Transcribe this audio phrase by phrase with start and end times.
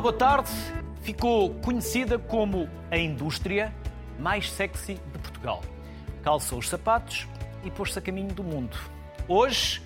[0.00, 0.50] Olá, boa tarde.
[1.02, 3.70] Ficou conhecida como a indústria
[4.18, 5.60] mais sexy de Portugal.
[6.22, 7.28] Calçou os sapatos
[7.62, 8.74] e pôs-se a caminho do mundo.
[9.28, 9.82] Hoje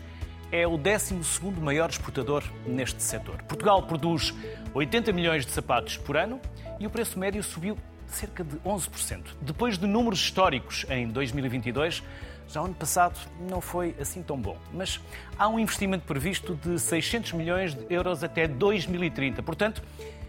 [0.52, 1.16] é o 12
[1.60, 3.42] maior exportador neste setor.
[3.42, 4.32] Portugal produz
[4.72, 6.40] 80 milhões de sapatos por ano
[6.78, 9.20] e o preço médio subiu cerca de 11%.
[9.40, 12.04] Depois de números históricos em 2022,
[12.48, 14.56] já o ano passado não foi assim tão bom.
[14.72, 15.00] Mas
[15.38, 19.42] há um investimento previsto de 600 milhões de euros até 2030.
[19.42, 19.82] Portanto,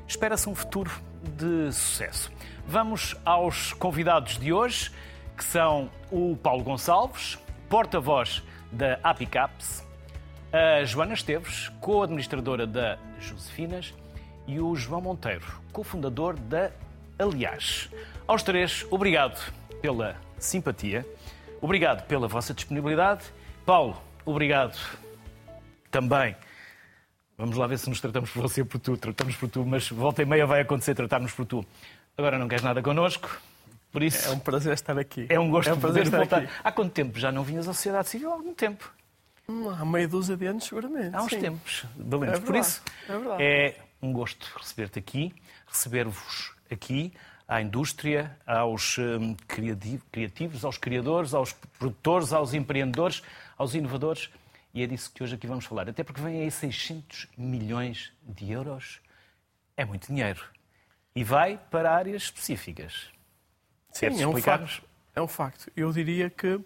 [0.07, 0.91] espera-se um futuro
[1.23, 2.31] de sucesso.
[2.67, 4.91] Vamos aos convidados de hoje,
[5.37, 7.37] que são o Paulo Gonçalves,
[7.69, 8.41] porta-voz
[8.71, 9.85] da Apicaps,
[10.51, 13.93] a Joana Esteves, co-administradora da Josefinas,
[14.47, 16.71] e o João Monteiro, cofundador da
[17.17, 17.89] Aliás.
[18.27, 19.39] Aos três, obrigado
[19.81, 21.05] pela simpatia,
[21.65, 23.25] obrigado pela vossa disponibilidade.
[23.65, 24.77] Paulo, obrigado
[25.89, 26.35] também.
[27.35, 30.21] Vamos lá ver se nos tratamos por você por tu, tratamos por tu, mas volta
[30.21, 31.65] e meia vai acontecer tratar-nos por tu.
[32.15, 33.41] Agora não queres nada connosco,
[33.91, 34.29] por isso.
[34.29, 35.25] É um prazer estar aqui.
[35.27, 36.37] É um gosto é um prazer de estar voltar.
[36.43, 36.49] aqui.
[36.63, 38.29] Há quanto tempo já não vinhas à sociedade civil?
[38.29, 38.93] Há algum tempo.
[39.49, 41.15] Hum, Há meia dúzia de anos, seguramente.
[41.15, 41.39] Há uns sim.
[41.39, 42.39] tempos, valentes.
[42.39, 42.83] É Por isso,
[43.39, 45.33] é é um gosto receber-te aqui,
[45.67, 47.11] receber-vos aqui,
[47.47, 53.21] à indústria, aos hum, criati- criativos, aos criadores, aos produtores, aos empreendedores,
[53.57, 54.29] aos inovadores.
[54.73, 55.87] E é disso que hoje aqui vamos falar.
[55.89, 58.99] Até porque vem aí 600 milhões de euros.
[59.77, 60.43] É muito dinheiro.
[61.15, 63.09] E vai para áreas específicas.
[63.91, 64.83] Sim, é um facto.
[65.15, 65.71] É um facto.
[65.75, 66.59] Eu diria que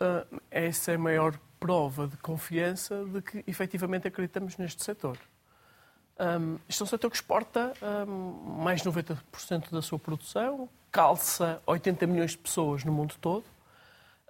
[0.00, 5.18] ah, essa é a maior prova de confiança de que efetivamente acreditamos neste setor.
[6.18, 11.60] Ahm, isto é um setor que exporta ahm, mais de 90% da sua produção, calça
[11.66, 13.44] 80 milhões de pessoas no mundo todo,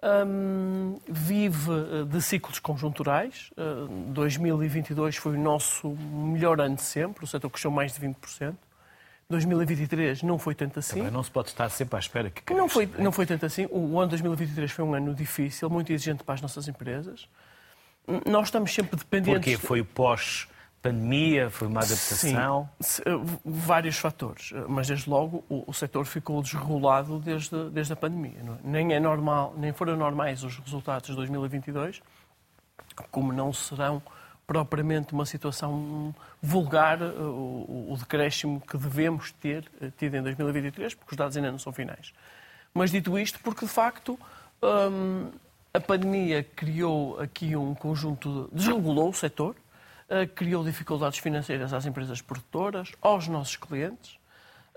[0.01, 3.51] ahm, vive eh, de ciclos conjunturais.
[3.57, 8.55] Ah, 2022 foi o nosso melhor ano de sempre, o setor cresceu mais de 20%.
[9.27, 10.97] 2023 não foi tanto assim.
[10.97, 13.03] Também não se pode estar sempre à espera que Não foi, cresça, é?
[13.03, 13.67] não foi tanto assim.
[13.71, 17.27] O ano 2023 foi um ano difícil, muito exigente para as nossas empresas.
[18.27, 19.53] Nós estamos sempre dependentes.
[19.53, 19.85] Porque foi o
[20.85, 22.69] pós-pandemia, foi uma adaptação.
[22.79, 23.11] Sim, eh,
[23.43, 24.51] vários fatores.
[24.53, 28.37] Eh, Mas, desde logo, o, o setor ficou desregulado desde, desde a pandemia.
[28.39, 28.57] é?
[28.63, 32.01] Nem, é normal, nem foram normais os resultados de 2022,
[33.11, 34.01] como não serão
[34.47, 41.13] propriamente uma situação vulgar eh, o, o decréscimo que devemos ter tido em 2023, porque
[41.13, 42.13] os dados ainda não são finais.
[42.73, 44.19] Mas dito isto, porque de facto
[44.61, 45.31] hum,
[45.73, 49.55] a pandemia criou aqui um conjunto, de, desregulou o setor,
[50.35, 54.17] criou dificuldades financeiras às empresas produtoras, aos nossos clientes.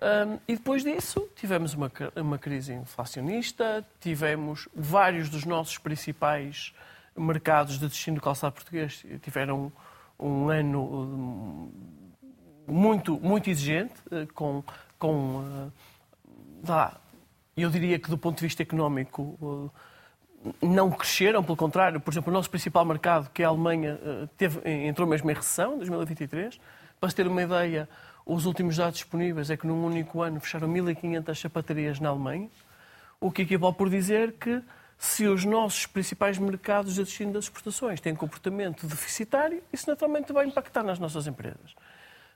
[0.01, 6.73] Hum, e depois disso, tivemos uma, uma crise inflacionista, tivemos vários dos nossos principais
[7.17, 9.73] mercados de destino do calçado português tiveram
[10.19, 11.71] um ano hum,
[12.67, 14.63] muito, muito exigente, eh, com,
[14.99, 15.71] com
[16.67, 17.01] eh, lá,
[17.57, 19.79] eu diria que do ponto de vista económico eh,
[20.63, 24.29] não cresceram, pelo contrário, por exemplo, o nosso principal mercado, que é a Alemanha, eh,
[24.37, 26.61] teve, entrou mesmo em recessão em 2023.
[27.01, 27.89] Para se ter uma ideia,
[28.25, 32.49] os últimos dados disponíveis é que num único ano fecharam 1.500 sapatarias na Alemanha,
[33.21, 34.63] o que equivale por dizer que
[34.99, 40.47] se os nossos principais mercados de destino das exportações têm comportamento deficitário, isso naturalmente vai
[40.47, 41.75] impactar nas nossas empresas.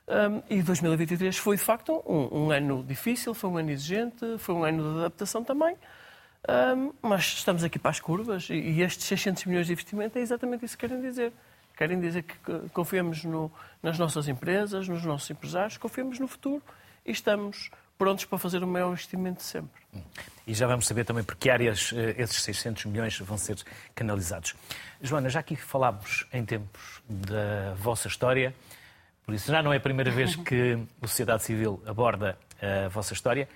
[0.07, 4.55] Um, e 2023 foi, de facto, um, um ano difícil, foi um ano exigente, foi
[4.55, 5.77] um ano de adaptação também.
[6.47, 10.21] Um, mas estamos aqui para as curvas e, e estes 600 milhões de investimento é
[10.21, 11.31] exatamente isso que querem dizer.
[11.77, 12.35] Querem dizer que
[12.73, 16.61] confiamos no- nas nossas empresas, nos nossos empresários, confiamos no futuro
[17.05, 19.81] e estamos prontos para fazer o maior investimento de sempre.
[20.45, 23.57] E já vamos saber também por que áreas eh, esses 600 milhões vão ser
[23.95, 24.53] canalizados.
[25.01, 28.53] Joana, já aqui falámos em tempos da vossa história,
[29.25, 33.13] por isso já não é a primeira vez que a sociedade civil aborda a vossa
[33.13, 33.47] história.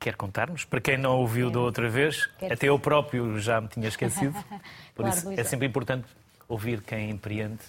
[0.00, 0.64] Quer contar-nos?
[0.64, 4.32] Para quem não ouviu da outra vez, Quero até eu próprio já me tinha esquecido.
[4.96, 6.06] Por Claro, isso é sempre importante
[6.48, 7.60] ouvir quem empreende.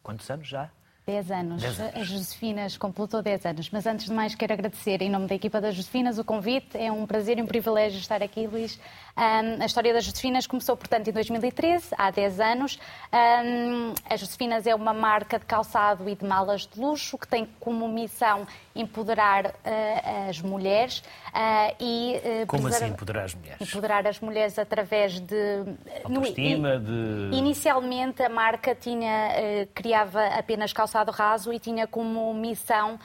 [0.00, 0.70] Quantos anos já?
[1.04, 1.62] 10 anos.
[1.62, 1.96] Dez anos.
[1.96, 3.70] A Josefinas completou 10 anos.
[3.70, 6.78] Mas antes de mais, quero agradecer em nome da equipa da Josefinas o convite.
[6.78, 8.78] É um prazer e um privilégio estar aqui, Luís.
[9.16, 12.78] A história da Josefinas começou, portanto, em 2013, há 10 anos.
[13.12, 17.86] A Josefinas é uma marca de calçado e de malas de luxo que tem como
[17.88, 21.02] missão empoderar ah, as mulheres
[21.34, 23.60] ah, e ah, Como assim empoderar as mulheres?
[23.60, 25.64] empoderar as mulheres através de
[26.08, 27.36] no- Autoestima, de...
[27.36, 32.98] Inicialmente a marca tinha, criava apenas calçado raso e tinha como missão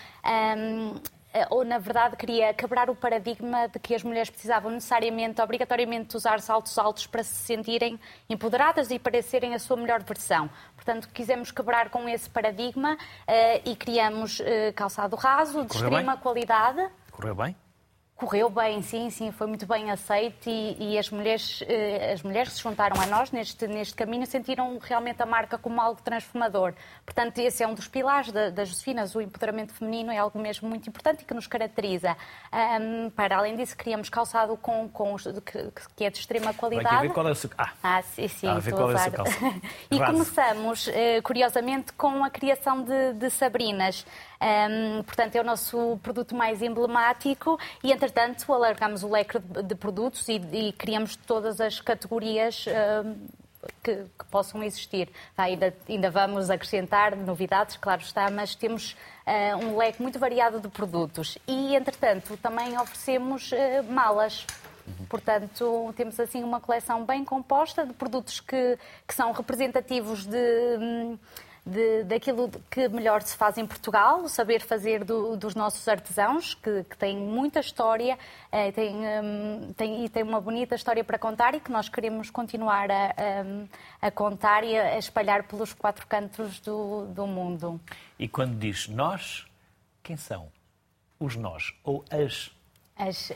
[1.50, 6.40] ou na verdade queria quebrar o paradigma de que as mulheres precisavam necessariamente, obrigatoriamente, usar
[6.40, 8.00] saltos altos para se sentirem
[8.30, 10.50] empoderadas e para serem a sua melhor versão.
[10.76, 14.44] Portanto, quisemos quebrar com esse paradigma uh, e criamos uh,
[14.76, 16.22] calçado raso, de Correu extrema bem?
[16.22, 16.90] qualidade.
[17.12, 17.56] Correu bem?
[18.18, 22.54] Correu bem, sim, sim, foi muito bem aceito e, e, as, mulheres, eh, as mulheres
[22.54, 26.74] se juntaram a nós neste, neste caminho sentiram realmente a marca como algo transformador.
[27.06, 30.70] Portanto, esse é um dos pilares da, das Josefinas, o empoderamento feminino é algo mesmo
[30.70, 32.16] muito importante e que nos caracteriza.
[32.54, 36.96] Um, para além disso, criamos calçado com, com, que, que é de extrema qualidade.
[36.96, 37.50] Vai ver qual é o seu...
[37.58, 39.62] Ah, ah sim, sim, ah, ver qual é o seu calçado.
[39.92, 44.06] e começamos, eh, curiosamente, com a criação de, de Sabrinas.
[44.42, 49.76] Um, portanto, é o nosso produto mais emblemático e, entretanto, alargamos o leque de, de
[49.76, 52.66] produtos e, e, criamos todas as categorias
[53.04, 53.16] um,
[53.84, 55.10] que, que, possam existir.
[55.36, 60.68] Ainda, ainda vamos acrescentar novidades, claro está, mas temos uh, um leque muito variado de
[60.68, 61.38] produtos.
[61.48, 64.46] E, entretanto, também oferecemos uh, malas.
[65.10, 70.78] Portanto, temos assim uma coleção bem composta de produtos que, que são representativos de.
[70.80, 71.18] Um,
[71.66, 76.54] de, daquilo que melhor se faz em Portugal, o saber fazer do, dos nossos artesãos,
[76.54, 78.18] que, que têm muita história
[78.52, 78.72] eh,
[79.24, 79.74] um,
[80.04, 83.06] e tem uma bonita história para contar e que nós queremos continuar a,
[84.02, 87.82] a, a contar e a, espalhar pelos quatro cantos do, do mundo.
[88.20, 89.48] E quando diz nós,
[90.04, 90.52] quem são
[91.20, 92.55] os nós ou as
[92.98, 93.32] as,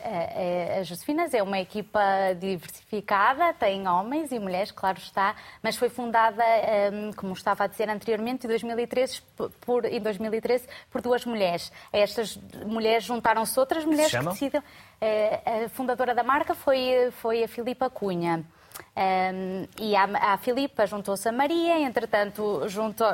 [0.80, 2.00] as Josefinas é uma equipa
[2.38, 6.42] diversificada, tem homens e mulheres, claro está, mas foi fundada,
[6.92, 9.20] hum, como estava a dizer anteriormente, em 2013
[9.60, 11.70] por, em 2013, por duas mulheres.
[11.92, 14.62] Estas mulheres juntaram-se outras mulheres que, que decidem.
[14.98, 18.44] Eh, a fundadora da marca foi, foi a Filipa Cunha.
[18.96, 22.66] Um, e a, a Filipa juntou-se a Maria, entretanto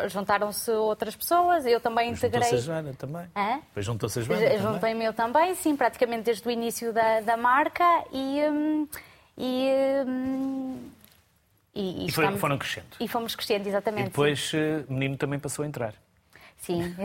[0.09, 2.43] juntaram-se outras pessoas, eu também integrei.
[2.43, 3.27] Juntou-se a Joana também.
[3.37, 3.61] Hã?
[3.69, 4.59] Depois juntou-se a Joana.
[4.59, 8.41] Juntei-me eu também, sim, praticamente desde o início da, da marca e.
[8.49, 8.89] Um,
[9.39, 9.69] e,
[10.07, 10.79] um,
[11.75, 12.41] e, e, e estamos...
[12.41, 12.87] foram crescendo.
[12.99, 14.07] E fomos crescendo, exatamente.
[14.07, 15.95] E depois o eh, menino também passou a entrar.
[16.67, 16.97] Sim.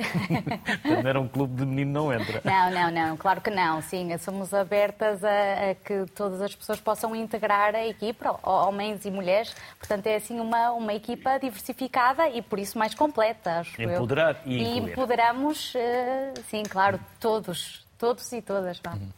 [0.84, 2.42] Não era um clube de menino não entra.
[2.44, 3.80] Não, não, não, claro que não.
[3.84, 9.12] Sim, somos abertas a, a que todas as pessoas possam integrar a equipa, homens e
[9.12, 9.56] mulheres.
[9.78, 14.52] Portanto, é assim uma, uma equipa diversificada e por isso mais completa, acho Empoderar eu.
[14.52, 18.82] e, e empoderamos, eh, sim, claro, todos, todos e todas.
[18.88, 19.10] Uhum.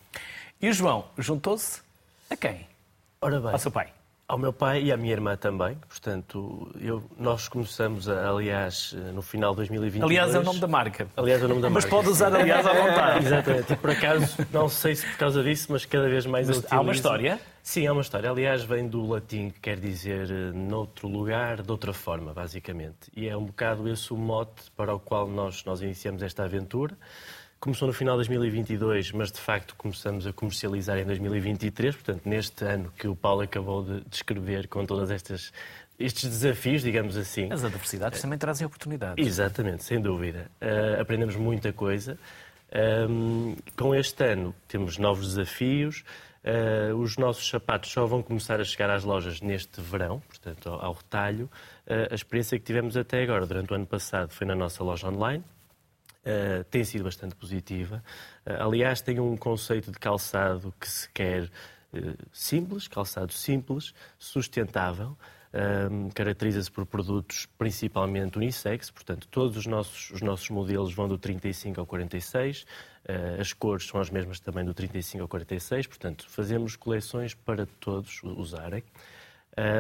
[0.61, 1.81] E o João juntou-se
[2.29, 2.67] a quem?
[3.21, 3.51] Ora bem.
[3.51, 3.87] Ao seu pai.
[4.27, 5.77] Ao meu pai e à minha irmã também.
[5.87, 10.09] Portanto, eu, nós começamos, aliás, no final de 2022.
[10.09, 11.07] Aliás, é o nome da marca.
[11.15, 11.95] Aliás, é o nome da mas marca.
[11.95, 13.25] Mas pode usar, aliás, à vontade.
[13.25, 13.73] Exatamente.
[13.73, 16.79] E por acaso, não sei se por causa disso, mas cada vez mais mas Há
[16.79, 17.39] uma história?
[17.61, 18.29] Sim, há uma história.
[18.29, 23.09] Aliás, vem do latim, que quer dizer eh, noutro lugar, de outra forma, basicamente.
[23.15, 26.97] E é um bocado esse o mote para o qual nós, nós iniciamos esta aventura.
[27.63, 32.65] Começou no final de 2022, mas de facto começamos a comercializar em 2023, portanto, neste
[32.65, 35.53] ano que o Paulo acabou de descrever com todas estas
[35.97, 37.49] estes desafios, digamos assim.
[37.49, 39.25] As adversidades também trazem oportunidades.
[39.25, 40.51] Exatamente, sem dúvida.
[40.61, 42.19] Uh, aprendemos muita coisa.
[43.09, 46.03] Um, com este ano temos novos desafios.
[46.43, 50.87] Uh, os nossos sapatos só vão começar a chegar às lojas neste verão, portanto, ao,
[50.87, 51.49] ao retalho.
[51.87, 55.07] Uh, a experiência que tivemos até agora, durante o ano passado, foi na nossa loja
[55.07, 55.45] online.
[56.23, 58.01] Uh, tem sido bastante positiva.
[58.45, 65.17] Uh, aliás, tem um conceito de calçado que se quer uh, simples, calçado simples, sustentável.
[66.15, 71.79] Caracteriza-se por produtos principalmente unissex, portanto, todos os nossos, os nossos modelos vão do 35
[71.79, 72.65] ao 46,
[73.39, 78.19] as cores são as mesmas também do 35 ao 46, portanto, fazemos coleções para todos
[78.23, 78.83] usarem.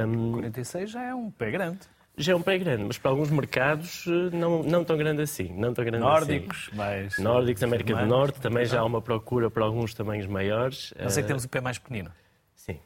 [0.07, 0.33] Um...
[0.33, 1.79] 46 já é um pé grande
[2.17, 5.51] já é um pé grande, mas para alguns mercados eh, não, não tão grande assim.
[5.53, 6.77] Não tão grande Nórdicos, assim.
[6.77, 7.17] mais.
[7.17, 10.93] Nórdicos, América do Norte, também já há uma procura para alguns tamanhos maiores.
[10.99, 12.11] Não sei que temos o pé mais pequenino.
[12.55, 12.79] Sim.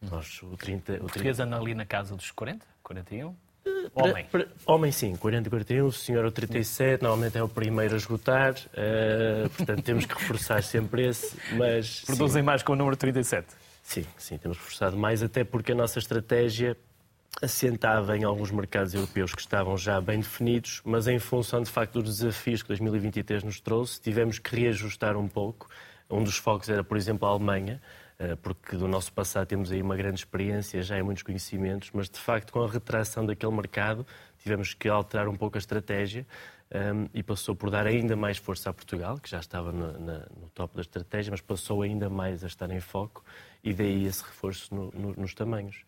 [0.00, 0.94] Nós, o 30.
[0.94, 3.34] O Português anda ali na casa dos 40, 41.
[3.94, 4.26] Homem.
[4.66, 5.86] Homem, sim, 40 41.
[5.86, 8.54] O senhor é o 37, normalmente é o primeiro a esgotar.
[8.54, 11.36] Uh, portanto, temos que reforçar sempre esse.
[11.56, 12.46] Mas, Produzem sim.
[12.46, 13.46] mais com o número 37.
[13.82, 16.76] Sim, sim, temos reforçado mais, até porque a nossa estratégia
[17.40, 22.02] assentava em alguns mercados europeus que estavam já bem definidos, mas em função de facto
[22.02, 25.68] dos desafios que 2023 nos trouxe, tivemos que reajustar um pouco.
[26.10, 27.80] Um dos focos era, por exemplo, a Alemanha,
[28.18, 32.10] eh, porque do nosso passado temos aí uma grande experiência, já em muitos conhecimentos, mas
[32.10, 34.04] de facto com a retração daquele mercado
[34.38, 36.26] tivemos que alterar um pouco a estratégia
[36.70, 40.48] ehm, e passou por dar ainda mais força a Portugal, que já estava no, no
[40.54, 43.22] top da estratégia, mas passou ainda mais a estar em foco
[43.62, 45.84] e daí esse reforço no, no, nos tamanhos.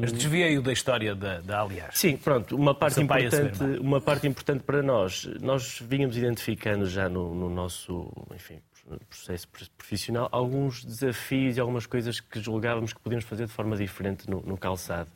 [0.00, 1.98] Mas desviei-o da história da, da Aliás.
[1.98, 2.56] Sim, pronto.
[2.56, 8.10] Uma parte, importante, uma parte importante para nós, nós vínhamos identificando já no, no nosso
[8.34, 8.60] enfim,
[9.08, 9.46] processo
[9.76, 14.40] profissional alguns desafios e algumas coisas que julgávamos que podíamos fazer de forma diferente no,
[14.40, 15.10] no calçado.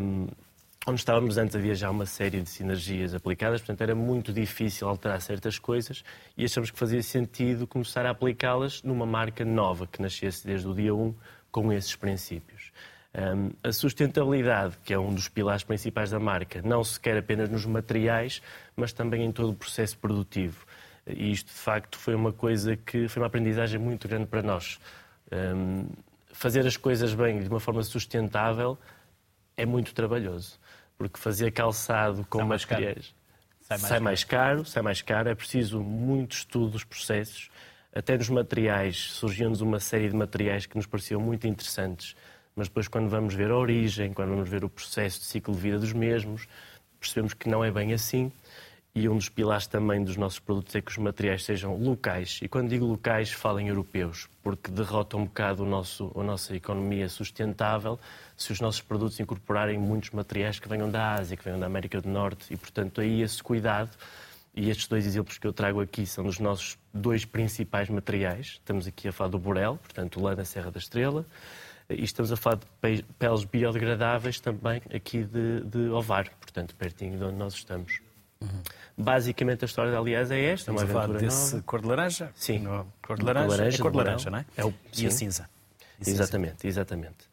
[0.00, 0.28] Um,
[0.86, 5.20] onde estávamos antes havia já uma série de sinergias aplicadas, portanto era muito difícil alterar
[5.20, 6.04] certas coisas
[6.36, 10.74] e achamos que fazia sentido começar a aplicá-las numa marca nova que nascesse desde o
[10.74, 11.14] dia 1
[11.50, 12.63] com esses princípios.
[13.16, 17.48] Um, a sustentabilidade, que é um dos pilares principais da marca, não se quer apenas
[17.48, 18.42] nos materiais,
[18.74, 20.66] mas também em todo o processo produtivo.
[21.06, 24.80] E isto, de facto, foi uma coisa que foi uma aprendizagem muito grande para nós.
[25.30, 25.86] Um,
[26.32, 28.76] fazer as coisas bem de uma forma sustentável
[29.56, 30.58] é muito trabalhoso,
[30.98, 32.82] porque fazer calçado com Sai mais caro.
[32.82, 33.14] materiais
[33.64, 37.50] Sai mais sai mais caro, sai mais caro, é preciso muito estudo dos processos.
[37.94, 42.14] Até nos materiais, surgiu-nos uma série de materiais que nos pareciam muito interessantes,
[42.56, 45.60] mas depois, quando vamos ver a origem, quando vamos ver o processo de ciclo de
[45.60, 46.46] vida dos mesmos,
[47.00, 48.30] percebemos que não é bem assim.
[48.96, 52.38] E um dos pilares também dos nossos produtos é que os materiais sejam locais.
[52.40, 56.54] E quando digo locais, falo em europeus, porque derrota um bocado o nosso, a nossa
[56.54, 57.98] economia sustentável
[58.36, 62.00] se os nossos produtos incorporarem muitos materiais que venham da Ásia, que venham da América
[62.00, 62.54] do Norte.
[62.54, 63.90] E, portanto, aí esse cuidado.
[64.54, 68.60] E estes dois exemplos que eu trago aqui são dos nossos dois principais materiais.
[68.60, 71.26] Estamos aqui a falar do Borel, portanto, lã da Serra da Estrela,
[71.90, 77.18] e estamos a falar de pe- peles biodegradáveis também aqui de, de Ovar, portanto, pertinho
[77.18, 78.00] de onde nós estamos.
[78.96, 80.76] Basicamente a história, aliás, é esta, Uhum.
[80.76, 81.64] Estamos uma a falar desse nova.
[81.66, 82.30] cor de laranja?
[82.34, 82.58] Sim.
[82.60, 84.46] No- Cor de laranja, laranja, é cor de laranja, não é?
[84.56, 85.48] É o- E a cinza.
[86.00, 86.22] E cinza.
[86.22, 87.28] Exatamente, exatamente.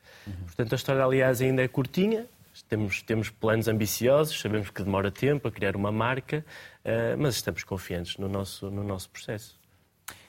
[0.46, 2.26] Portanto, a história, aliás, ainda é curtinha.
[2.68, 6.46] Temos, temos planos ambiciosos, sabemos que demora tempo a criar uma marca,
[6.84, 9.58] eh, mas estamos confiantes no nosso, no nosso processo.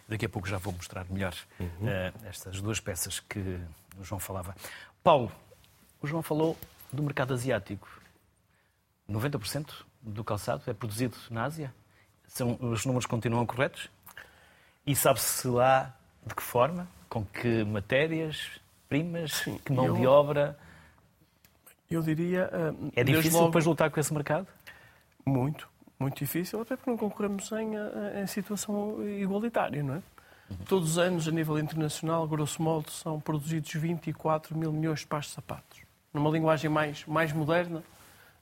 [0.09, 1.89] Daqui a pouco já vou mostrar melhor Uhum.
[1.89, 3.59] eh, estas duas peças que
[3.99, 4.55] o João falava.
[5.03, 5.31] Paulo,
[6.01, 6.57] o João falou
[6.93, 7.89] do mercado asiático.
[9.11, 11.73] 90% do calçado é produzido na Ásia?
[12.27, 13.91] São, os números continuam corretos?
[14.87, 15.95] E sabe-se lá
[16.27, 16.89] de que forma?
[17.09, 18.49] Com que matérias,
[18.89, 20.59] primas, que mão eu- de obra?
[21.91, 22.49] Eu diria.
[22.53, 24.47] ah, É difícil logo, depois lutar com esse mercado?
[25.27, 25.69] Muito,
[25.99, 30.03] muito difícil, até porque não concorremos em, ah, em situação igualitária, não é?
[30.69, 35.27] Todos os anos, a nível internacional, grosso modo, são produzidos 24 mil milhões de pares
[35.27, 35.81] de sapatos.
[36.13, 37.83] Numa linguagem mais, mais moderna,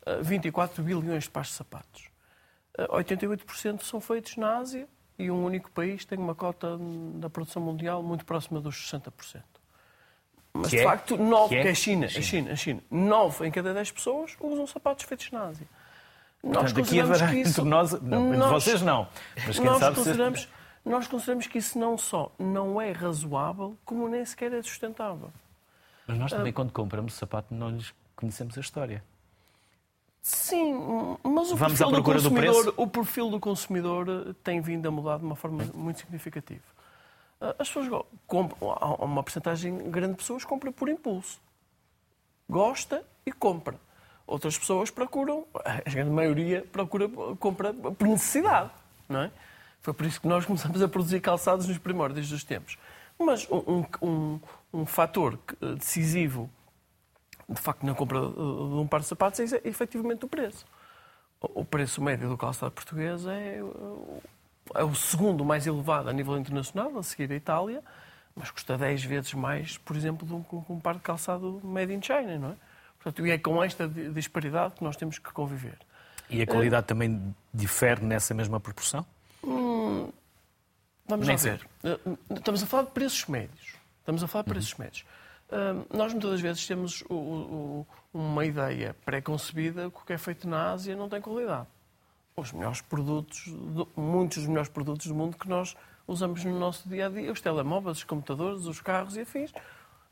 [0.04, 2.08] ah, 24 bilhões de pares de sapatos.
[2.76, 4.88] Ah, 88% são feitos na Ásia
[5.18, 6.76] e um único país tem uma cota
[7.14, 9.42] da produção mundial muito próxima dos 60%.
[10.52, 10.84] Mas, Que de é?
[10.84, 11.62] facto, 9, Que é?
[11.62, 12.18] que é a China, China.
[12.18, 12.82] a China, a China.
[12.90, 15.66] 9 em cada 10 pessoas usam sapatos feitos na Ásia.
[16.42, 17.60] Nós Portanto, aqui haverá que isso...
[17.60, 19.06] entre nós, não, entre nós- vocês não,
[19.46, 20.48] mas quem nós sabe se- consideramos,
[20.90, 25.30] nós consideramos que isso não só não é razoável, como nem sequer é sustentável.
[26.06, 26.36] Mas nós Ah.
[26.38, 29.02] também, quando compramos sapato, não lhes conhecemos a história.
[30.22, 30.74] Sim,
[31.22, 32.74] mas o Vamos perfil, do do consumidor, preço?
[32.76, 36.62] o perfil do consumidor eh, tem vindo a mudar de uma forma muito significativa.
[37.40, 41.40] Ah, As pessoas compram, há uma porcentagem grande de pessoas compra por impulso.
[42.48, 43.76] Gosta e compra.
[44.26, 48.70] Outras pessoas procuram, a grande maioria procura, compra por necessidade,
[49.08, 49.30] não é?
[49.82, 52.76] Foi por isso que nós começamos a produzir calçados nos primórdios dos tempos.
[53.18, 54.40] Mas um, um,
[54.72, 56.50] um, fator que- decisivo
[57.48, 60.64] de facto, na compra uh, de um par de sapatos é efetivamente o preço.
[61.40, 64.22] O preço médio do calçado português é, uh,
[64.74, 67.82] é o segundo mais elevado a nível internacional, a seguir a Itália,
[68.36, 72.00] mas custa 10 vezes mais, por exemplo, de um, um par de calçado made in
[72.00, 72.54] China, não é?
[73.02, 75.78] Portanto, e é com esta di- disparidade que nós temos que conviver.
[76.28, 79.04] E a qualidade também difere nessa mesma proporção?
[81.06, 81.66] Vamos Nem lá ver.
[81.84, 83.74] Uh, Estamos a falar de preços médios.
[84.00, 85.04] Estamos a falar de preços médios.
[85.50, 90.12] Uh, nós muitas das vezes temos o- o- o- uma ideia pré-concebida que o que
[90.12, 91.66] é feito na Ásia não tem qualidade.
[92.36, 96.88] Os melhores produtos, do- muitos dos melhores produtos do mundo que nós usamos no nosso
[96.88, 99.52] dia a dia, os telemóveis, os computadores, os carros e afins.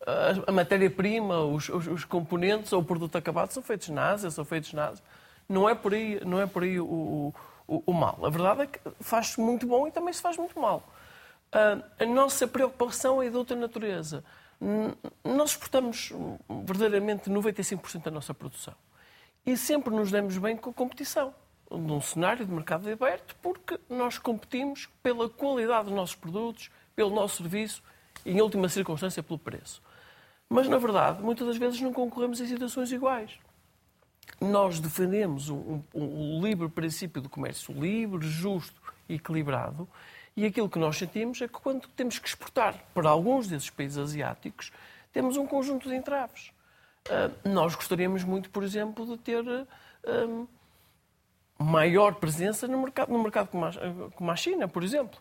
[0.07, 4.31] A, a matéria-prima, os, os- os componentes ou o produto acabado são feitos na Ásia,
[4.31, 5.05] são feitos na Ásia.
[5.49, 7.35] Não é por aí, não é por aí o, o-
[7.69, 8.19] o- o mal.
[8.25, 10.83] A verdade é que faz-se muito bom e também se faz muito mal.
[11.53, 14.25] Ah, a nossa preocupação é de outra natureza.
[15.23, 16.13] Nós exportamos
[16.65, 18.75] verdadeiramente 95% da nossa produção.
[19.47, 21.33] E sempre nos demos bem com a competição.
[21.71, 27.37] Num cenário de mercado aberto, porque nós competimos pela qualidade dos nossos produtos, pelo nosso
[27.37, 27.83] serviço
[28.25, 29.81] e, em última circunstância, pelo preço.
[30.49, 33.33] Mas, na verdade, muitas das vezes não concorremos em situações iguais.
[34.41, 39.89] Nós defendemos o um, livre princípio do comércio livre, justo e equilibrado,
[40.37, 43.99] e aquilo que nós sentimos é que quando temos que exportar para alguns desses países
[43.99, 44.71] asiáticos,
[45.13, 46.53] temos um conjunto de entraves.
[47.45, 49.45] nós gostaríamos muito, por exemplo, de ter
[51.59, 53.73] maior presença no mercado, no mercado como, a,
[54.15, 55.21] como a China, por exemplo.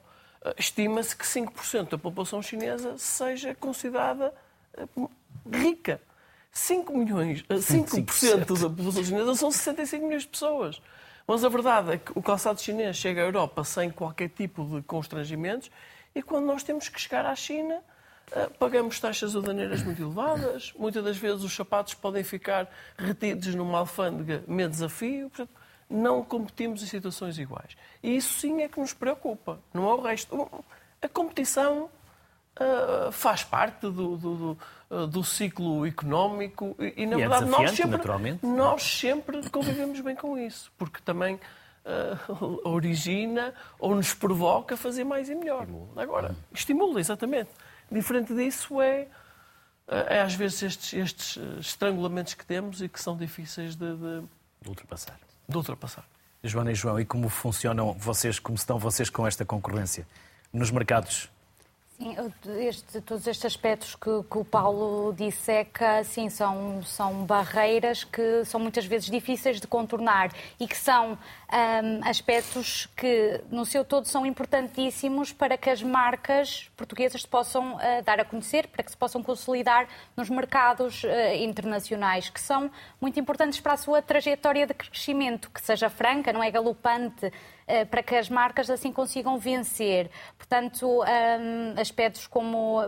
[0.55, 4.33] Estima-se que 5% da população chinesa seja considerada
[5.51, 5.99] rica.
[6.57, 10.81] 5 milhões, 5% da população chinesa são 65 milhões de pessoas.
[11.27, 14.81] Mas a verdade é que o calçado chinês chega à Europa sem qualquer tipo de
[14.81, 15.69] constrangimentos
[16.15, 17.79] e quando nós temos que chegar à China,
[18.31, 23.77] eh, pagamos taxas aduaneiras muito elevadas, muitas das vezes os sapatos podem ficar retidos numa
[23.77, 25.51] alfândega meio desafio, portanto,
[25.87, 27.77] não competimos em situações iguais.
[28.01, 30.49] E isso sim é que nos preocupa, não é o resto.
[31.01, 31.89] A competição
[32.59, 34.57] uh, faz parte do, do, do,
[34.89, 40.37] do, ciclo económico e, na e verdade, é nós sempre, nós sempre convivemos bem com
[40.37, 45.63] isso, porque também uh, origina ou nos provoca a fazer mais e melhor.
[45.63, 46.01] Estimula.
[46.01, 47.49] Agora, estimula, exatamente.
[47.91, 49.07] Diferente disso é,
[49.87, 54.21] é às vezes estes, estes estrangulamentos que temos e que são difíceis de, de,
[54.61, 55.19] de ultrapassar.
[55.47, 56.05] De ultrapassar.
[56.43, 60.07] Joana e João, e como funcionam vocês, como estão vocês com esta concorrência?
[60.53, 61.29] Nos mercados
[61.99, 62.15] Sim,
[62.59, 68.59] este, todos estes aspectos que, que, o Paulo disseca, sim, são, são barreiras que são
[68.59, 71.17] muitas vezes difíceis de contornar e que são
[71.51, 77.75] um, aspectos que, no seu todo, são importantíssimos para que as marcas portuguesas se possam
[77.75, 81.07] uh, dar a conhecer, para que se possam consolidar nos mercados uh,
[81.39, 86.43] internacionais, que são muito importantes para a sua trajetória de crescimento, que seja franca, não
[86.43, 87.31] é galopante,
[87.69, 90.09] eh, para que as marcas assim consigam vencer.
[90.37, 92.79] Portanto, ehm, aspectos como,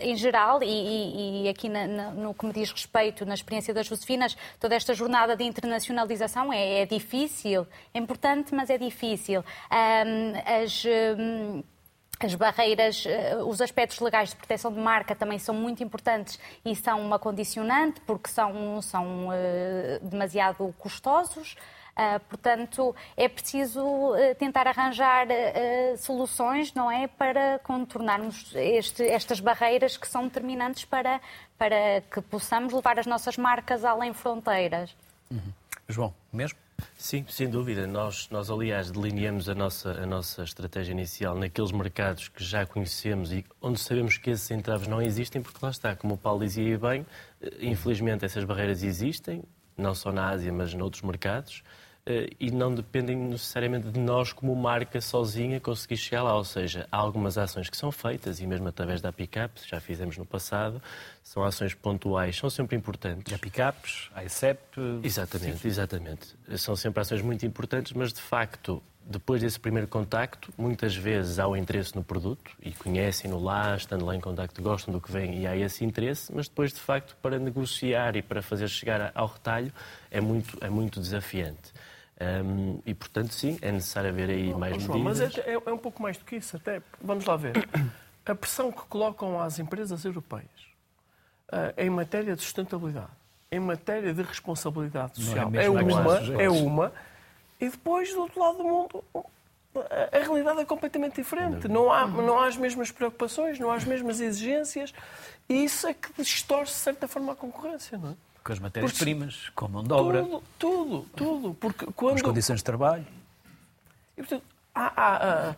[0.00, 3.86] em geral, e, e aqui na, na, no que me diz respeito na experiência das
[3.86, 9.44] Josefinas, toda esta jornada de internacionalização é, é difícil, é importante, mas é difícil.
[9.70, 10.84] As
[12.18, 16.74] as barreiras, eh, os aspectos legais de proteção de marca também são muito importantes e
[16.74, 19.32] são uma condicionante porque são, são uh,
[20.02, 21.56] demasiado custosos.
[21.92, 25.26] Uh, portanto, é preciso uh, tentar arranjar
[25.98, 31.20] soluções, não é, para contornarmos este, estas barreiras que são determinantes para,
[31.58, 34.94] para que possamos levar as nossas marcas além fronteiras.
[35.30, 35.52] Uhum.
[35.88, 36.65] João, mesmo?
[36.96, 37.86] Sim, sem dúvida.
[37.86, 43.32] Nós, nós aliás, delineamos a nossa, a nossa estratégia inicial naqueles mercados que já conhecemos
[43.32, 46.78] e onde sabemos que esses entraves não existem, porque lá está, como o Paulo dizia
[46.78, 47.06] bem,
[47.60, 49.42] infelizmente essas barreiras existem,
[49.76, 51.62] não só na Ásia, mas noutros mercados.
[52.06, 56.36] Eh, e não dependem necessariamente de nós, como marca sozinha, conseguir chegar lá.
[56.36, 60.16] Ou seja, há algumas ações que são feitas, e mesmo através da Pickup, já fizemos
[60.16, 60.80] no passado,
[61.20, 63.32] são ações pontuais, são sempre importantes.
[63.34, 64.60] A Pickups, a ICEP...
[65.02, 65.68] Exatamente, sim.
[65.68, 66.36] exatamente.
[66.56, 71.48] São sempre ações muito importantes, mas de facto, depois desse primeiro contacto, muitas vezes há
[71.48, 75.40] o interesse no produto e conhecem-no lá, estando lá em contacto, gostam do que vem
[75.40, 79.26] e há esse interesse, mas depois, de facto, para negociar e para fazer chegar ao
[79.26, 79.72] retalho
[80.08, 81.72] é muito, é muito desafiante.
[82.18, 85.34] Um, e, portanto, sim, é necessário haver aí mais oh, João, medidas.
[85.34, 86.80] Mas é, é, é, um pouco mais do que isso, até.
[87.00, 87.68] Vamos lá ver.
[88.24, 90.50] A pressão que colocam às empresas europeias
[91.52, 93.10] uh, em matéria de sustentabilidade,
[93.52, 96.92] em matéria de responsabilidade social, é, é, uma, é uma.
[97.60, 99.04] E depois, do outro lado do mundo,
[100.12, 101.68] a realidade é completamente diferente.
[101.68, 104.92] Não há, não há as mesmas preocupações, não há as mesmas exigências.
[105.48, 108.14] E isso é que distorce, de certa forma, a concorrência, não é?
[108.46, 110.22] Com as matérias-primas, com a mão de obra.
[110.22, 111.54] Tudo, tudo, tudo.
[111.54, 112.16] Porque quando...
[112.16, 113.04] As condições de trabalho.
[114.16, 115.56] E, portanto, há, há, há,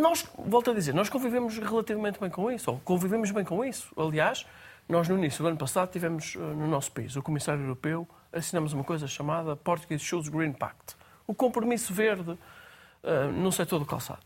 [0.00, 3.92] nós, volto a dizer, nós convivemos relativamente bem com isso, ou convivemos bem com isso.
[3.98, 4.46] Aliás,
[4.88, 8.72] nós no início do ano passado tivemos eh, no nosso país, o Comissário Europeu, assinamos
[8.72, 14.22] uma coisa chamada Portuguese Shoes Green Pact, o compromisso verde uh, no setor do calçado.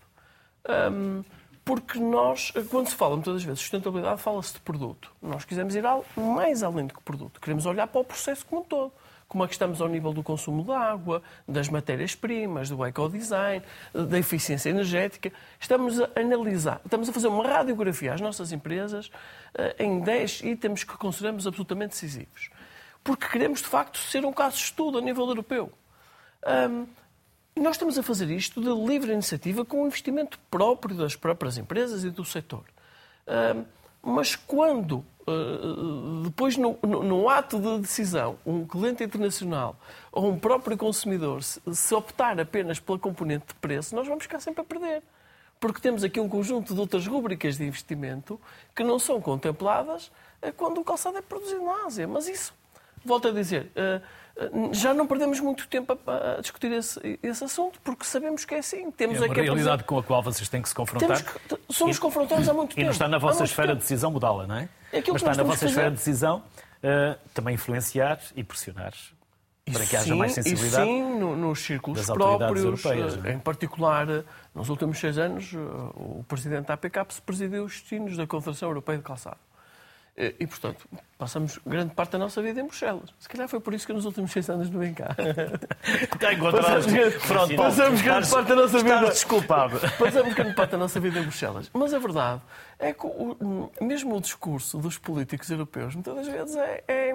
[0.69, 1.25] Um,
[1.67, 5.11] porque nós, quando se fala muitas vezes de sustentabilidade, fala-se de produto.
[5.21, 5.83] Nós quisemos ir
[6.17, 7.41] mais além do que produto.
[7.41, 8.93] Queremos olhar para o processo como um todo.
[9.27, 14.17] Como é que estamos ao nível do consumo de água, das matérias-primas, do ecodesign, da
[14.17, 15.33] eficiência energética.
[15.59, 19.11] Estamos a analisar, estamos a fazer uma radiografia às nossas empresas
[19.53, 22.49] eh, em 10 itens que consideramos absolutamente decisivos.
[23.03, 25.73] Porque queremos, de facto, ser um caso de estudo a nível europeu.
[27.61, 32.05] Nós estamos a fazer isto de livre iniciativa com o investimento próprio das próprias empresas
[32.05, 32.65] e do setor.
[34.03, 39.77] mas quando, ah, depois no, no, ato de decisão, um cliente internacional
[40.13, 44.61] ou um próprio consumidor se, optar apenas pela componente de preço, nós vamos ficar sempre
[44.61, 45.03] a perder.
[45.59, 48.39] Porque temos aqui um conjunto de outras rubricas de investimento
[48.75, 50.13] que não são contempladas
[50.57, 52.07] quando o calçado é produzido na Ásia.
[52.07, 52.53] Mas isso
[53.07, 54.03] volto a dizer, uh,
[54.73, 58.59] já não perdemos muito tempo a, a discutir esse, esse, assunto, porque sabemos que é
[58.59, 58.91] assim.
[58.91, 61.23] Temos é uma realidade com a qual vocês têm que se confrontar.
[61.25, 62.81] Que, somos e, confrontados há muito tempo.
[62.81, 63.79] E não está na vossa esfera tempo.
[63.79, 64.69] de decisão mudá-la, não é?
[64.93, 68.93] é Mas está na vossa esfera de decisão uh, também influenciar e pressionar
[69.73, 70.83] para que haja mais sensibilidade.
[70.83, 73.33] E sim, no, nos círculos próprios, europeias, é?
[73.33, 74.07] em particular,
[74.55, 79.05] nos últimos seis anos, o presidente da APCAP presidiu os destinos da Confederação Europeia de
[79.05, 79.39] Calçado.
[80.19, 83.13] E, portanto, passamos grande parte da nossa vida em Bruxelas.
[83.19, 85.15] Se calhar foi por isso que nos últimos seis anos não vem cá.
[85.85, 86.65] Está encontrado.
[86.65, 89.01] Passamos, Pronto, passamos grande parte da nossa vida.
[89.11, 89.81] desculpável.
[89.99, 91.71] Passamos grande parte da nossa vida em Bruxelas.
[91.75, 92.41] Mas a verdade
[92.79, 97.15] é que o, mesmo o discurso dos políticos europeus, muitas das vezes, é, é,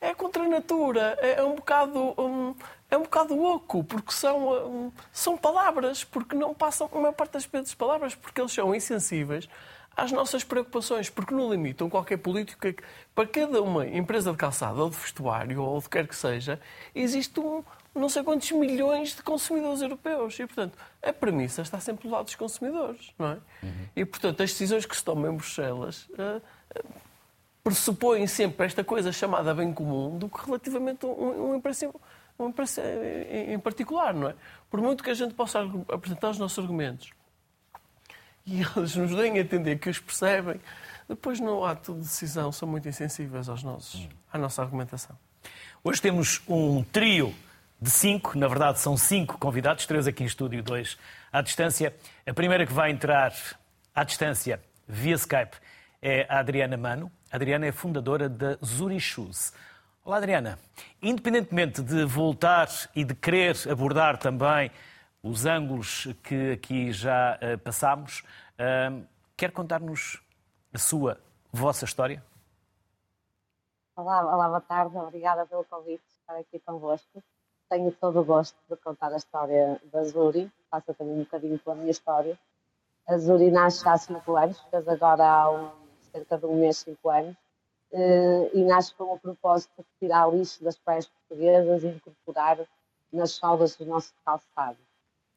[0.00, 1.18] é contra a natura.
[1.20, 2.14] É, é um bocado.
[2.16, 2.54] Um,
[2.90, 7.32] é um bocado oco, porque são, um, são palavras, porque não passam a maior parte
[7.32, 9.48] das vezes palavras, porque eles são insensíveis
[9.96, 12.82] às nossas preocupações, porque não limitam qualquer político que,
[13.14, 16.60] para cada uma empresa de calçado ou de vestuário ou de quer que seja,
[16.94, 17.62] existe um
[17.94, 20.38] não sei quantos milhões de consumidores europeus.
[20.38, 23.38] E, portanto, a premissa está sempre do lado dos consumidores, não é?
[23.62, 23.88] Uhum.
[23.94, 26.42] E, portanto, as decisões que se tomam em Bruxelas uh,
[26.76, 26.84] uh,
[27.62, 31.88] pressupõem sempre esta coisa chamada bem comum do que relativamente a um, um, empresa,
[32.38, 32.52] um
[33.52, 34.34] em particular, não é?
[34.68, 37.12] Por muito que a gente possa apresentar os nossos argumentos
[38.46, 40.60] e eles nos deem a entender que os percebem,
[41.08, 45.16] depois no ato de decisão são muito insensíveis aos nossos, à nossa argumentação.
[45.82, 47.34] Hoje temos um trio
[47.80, 50.96] de cinco, na verdade são cinco convidados, três aqui em estúdio, dois
[51.32, 51.94] à distância.
[52.26, 53.34] A primeira que vai entrar
[53.94, 55.56] à distância via Skype
[56.00, 57.12] é a Adriana Mano.
[57.30, 59.52] A Adriana é fundadora da Zuri Shoes.
[60.04, 60.58] Olá, Adriana.
[61.02, 64.70] Independentemente de voltar e de querer abordar também
[65.24, 68.22] os ângulos que aqui já uh, passámos.
[69.36, 70.22] Quer contar-nos
[70.72, 71.18] a sua,
[71.50, 72.22] vossa história?
[73.96, 77.22] Olá, olá, boa tarde, obrigada pelo convite de estar aqui convosco.
[77.70, 81.74] Tenho todo o gosto de contar a história da Zuri, passa também um bocadinho pela
[81.74, 82.38] minha história.
[83.08, 85.70] A Zuri nasce há 5 anos, fez agora há um,
[86.12, 87.36] cerca de um mês, 5 anos,
[87.92, 92.58] eh, e nasce com o propósito de tirar lixo das praias portuguesas e incorporar
[93.12, 94.78] nas soldas do nosso calçado.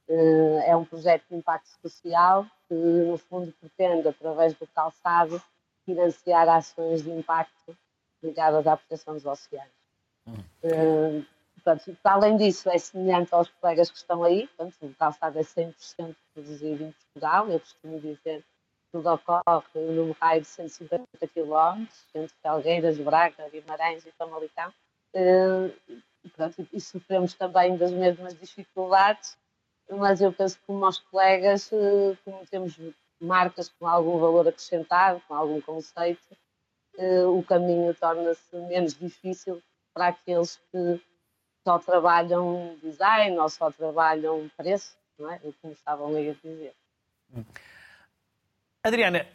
[0.09, 5.41] Eh, é um projeto de impacto social que, no fundo, pretende, através do calçado,
[5.85, 7.77] financiar ações de impacto
[8.23, 9.71] ligadas à proteção dos oceanos.
[10.25, 11.25] Uhum.
[11.55, 14.47] Portanto, além disso, é semelhante aos colegas que estão aí.
[14.47, 17.49] Portanto, o calçado é 100% produzido em Portugal.
[17.49, 18.43] Eu costumo dizer que
[18.91, 24.73] tudo ocorre num raio de 150 km, entre Felgueiras, Braga, Guimarães e Famalicão.
[25.13, 29.37] E, portanto, e sofremos também das mesmas dificuldades
[29.89, 32.77] mas eu penso que nós colegas, eh, como temos
[33.19, 36.37] marcas com algum valor acrescentado, com algum conceito,
[36.97, 39.61] eh, o caminho torna-se menos difícil
[39.93, 41.01] para aqueles que
[41.63, 45.39] só trabalham design ou só trabalham preço, não é?
[45.61, 46.73] Como estavam a dizer.
[48.83, 49.27] Adriana,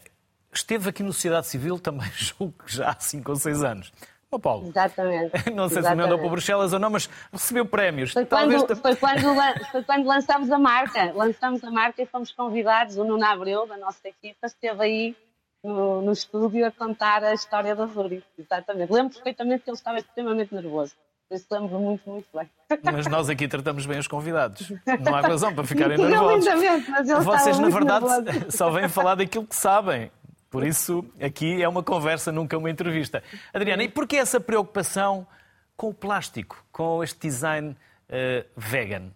[0.53, 3.93] esteve aqui no Sociedade Civil também, julgo que já há 5 ou 6 anos.
[4.35, 4.67] Oh, Paulo.
[4.67, 5.31] Exatamente.
[5.53, 6.07] Não sei Exatamente.
[6.07, 8.13] se andou para Bruxelas ou não, mas recebeu prémios.
[8.13, 8.81] Foi quando, Talvez...
[8.81, 11.13] foi, quando, foi quando lançámos a marca.
[11.15, 12.97] Lançámos a marca e fomos convidados.
[12.97, 15.17] O Nuno Abreu, da nossa equipa, esteve aí
[15.63, 18.25] no, no estúdio a contar a história da Zuri.
[18.39, 18.91] Exatamente.
[18.91, 20.95] Lembro perfeitamente que ele estava extremamente nervoso.
[21.31, 22.49] Isso lembro muito, muito bem.
[22.83, 24.71] Mas nós aqui tratamos bem os convidados.
[25.01, 26.47] Não há razão para ficarem nervosos.
[26.89, 28.47] Mas ele Vocês, na verdade, nervoso.
[28.57, 30.11] só vêm falar daquilo que sabem.
[30.53, 33.23] Por isso, aqui é uma conversa, nunca uma entrevista.
[33.55, 35.27] Adriana, e porquê essa preocupação
[35.75, 39.11] com o plástico, com este design uh, vegan?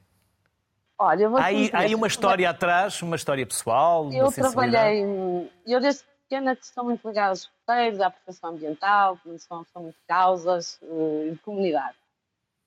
[0.98, 5.04] Olha, há aí, há aí uma história atrás, uma história pessoal, Eu trabalhei,
[5.66, 10.78] eu desde pequena que estou muito ligada aos escuteiros, à proteção ambiental, são, muito causas
[10.80, 11.98] uh, de comunidade.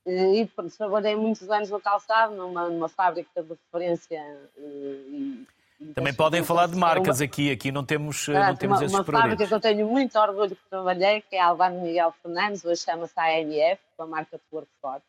[0.05, 4.21] E pronto, trabalhei muitos anos no calçado, numa, numa fábrica de referência
[4.55, 5.47] uh, e
[5.95, 7.25] também podem falar de marcas uma...
[7.25, 10.53] aqui, aqui não temos, não temos uma, esses Uma fábrica que eu tenho muito orgulho
[10.53, 15.01] que trabalhei, que é a Albano Miguel Fernandes, hoje chama-se ANF, a marca de Workford.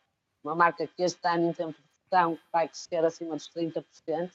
[0.44, 4.30] Uma marca que este ano em tempo de gestão vai crescer acima dos 30%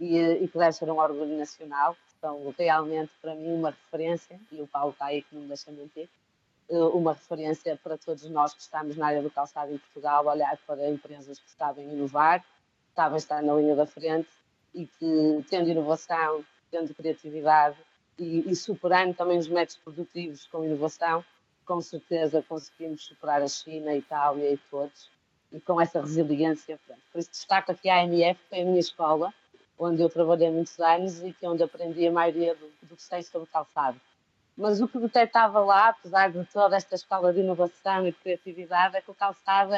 [0.00, 1.94] e, e que deve ser um orgulho nacional.
[2.22, 5.70] São realmente, para mim, uma referência, e o Paulo está aí que não me deixa
[5.70, 6.08] mentir,
[6.70, 10.56] eh, uma referência para todos nós que estamos na área do calçado em Portugal, olhar
[10.66, 12.42] para empresas que sabem inovar,
[12.94, 14.28] sabem estar na linha da frente
[14.76, 17.78] e que, tendo inovação, tendo criatividade
[18.18, 21.24] e, e, superando também os métodos produtivos com inovação,
[21.64, 25.10] com certeza conseguimos superar a China, a Itália e todos,
[25.50, 26.78] e com essa resiliência.
[27.10, 29.32] Por isso destaco aqui a AMF, que é a minha escola,
[29.78, 33.02] onde eu trabalhei muitos anos e que é onde aprendi a maioria do, do que
[33.02, 33.98] sei sobre calçado.
[34.56, 38.96] mas o que detectava lá, apesar de toda esta escola de inovação e de criatividade,
[38.96, 39.72] é que o calçado,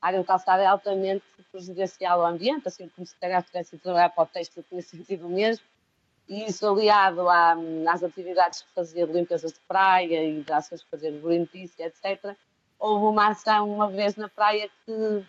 [0.00, 4.10] a área do calçado é altamente prejudicial ao ambiente, assim como se tivesse de trabalhar
[4.10, 5.64] para o texto tinha sentido mesmo,
[6.28, 7.56] e isso aliado à,
[7.88, 11.82] às atividades que fazia de limpezas de praia e de ações que fazia de Greenpeace,
[11.82, 12.36] etc.,
[12.78, 15.24] houve uma ação uma vez na praia que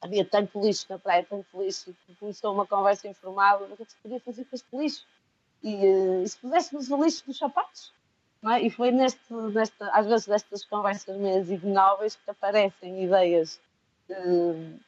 [0.00, 3.86] havia tanto lixo na praia, tanto lixo, que começou uma conversa informal, o que é
[3.86, 5.06] se podia fazer com este lixo?
[5.62, 7.92] E, uh, e se pudéssemos o lixo dos sapatos?
[8.44, 8.60] É?
[8.60, 9.20] E foi neste,
[9.92, 13.60] às vezes nestas conversas meias ignóveis que aparecem ideias
[14.10, 14.80] uh,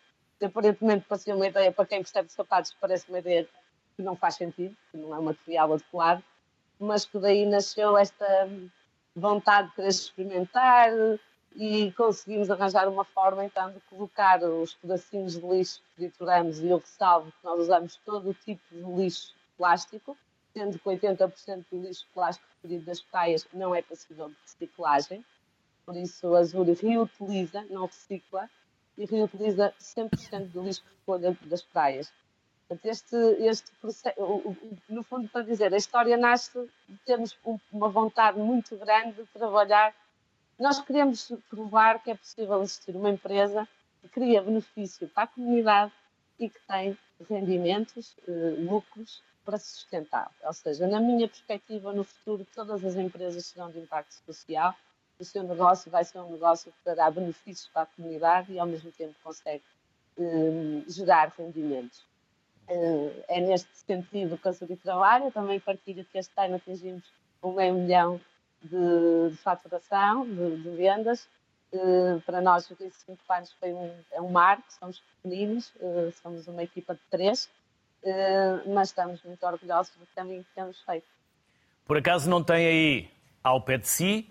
[0.44, 3.48] aparentemente pareciam uma ideia para quem percebe sapatos, parece uma ideia
[3.96, 6.22] que não faz sentido, que não é um material adequado,
[6.78, 8.48] mas que daí nasceu esta
[9.14, 10.90] vontade de querer experimentar
[11.56, 16.68] e conseguimos arranjar uma forma então de colocar os pedacinhos de lixo que trituramos e
[16.68, 20.16] eu ressalvo que nós usamos todo o tipo de lixo plástico,
[20.52, 25.24] sendo que 80% do lixo plástico referido das praias não é passível de reciclagem,
[25.84, 28.48] por isso a Azul reutiliza, não recicla,
[28.98, 32.12] e reutiliza 100% do lixo que dentro das praias.
[32.84, 34.20] Este processo,
[34.90, 37.34] no fundo, para dizer, a história nasce de termos
[37.72, 39.94] uma vontade muito grande de trabalhar.
[40.58, 43.66] Nós queremos provar que é possível existir uma empresa
[44.02, 45.92] que cria benefício para a comunidade
[46.38, 50.30] e que tem rendimentos, eh, lucros para se sustentar.
[50.44, 54.74] Ou seja, na minha perspectiva, no futuro, todas as empresas serão de impacto social.
[55.18, 58.66] O seu negócio vai ser um negócio que dará benefícios para a comunidade e, ao
[58.66, 59.64] mesmo tempo, consegue
[60.16, 62.04] eh, gerar rendimentos.
[62.68, 65.30] Eh, é neste sentido que a Suri trabalha.
[65.32, 67.02] Também partilho que este ano atingimos
[67.42, 68.20] um meio milhão
[68.62, 71.28] de, de faturação, de, de vendas.
[71.70, 76.48] Uh, para nós, os 25 anos foi um, é um marco, somos pequeninos, uh, somos
[76.48, 77.44] uma equipa de três,
[78.02, 81.06] uh, mas estamos muito orgulhosos do caminho que temos feito.
[81.84, 83.10] Por acaso não tem aí
[83.44, 84.30] ao pé de si,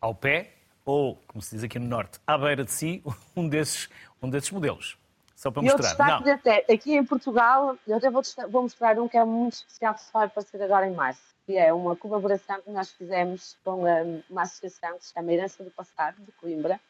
[0.00, 0.52] ao pé,
[0.84, 3.02] ou, como se diz aqui no Norte, à beira de si,
[3.36, 3.88] um desses,
[4.22, 4.98] um desses modelos?
[5.34, 5.90] Só para mostrar.
[5.90, 9.54] Eu destaco até, aqui em Portugal, eu até vou, vou, mostrar um que é muito
[9.54, 13.82] especial que vai aparecer agora em março, que é uma colaboração que nós fizemos com
[14.30, 16.80] uma associação que se chama Herança do Passado, de Coimbra,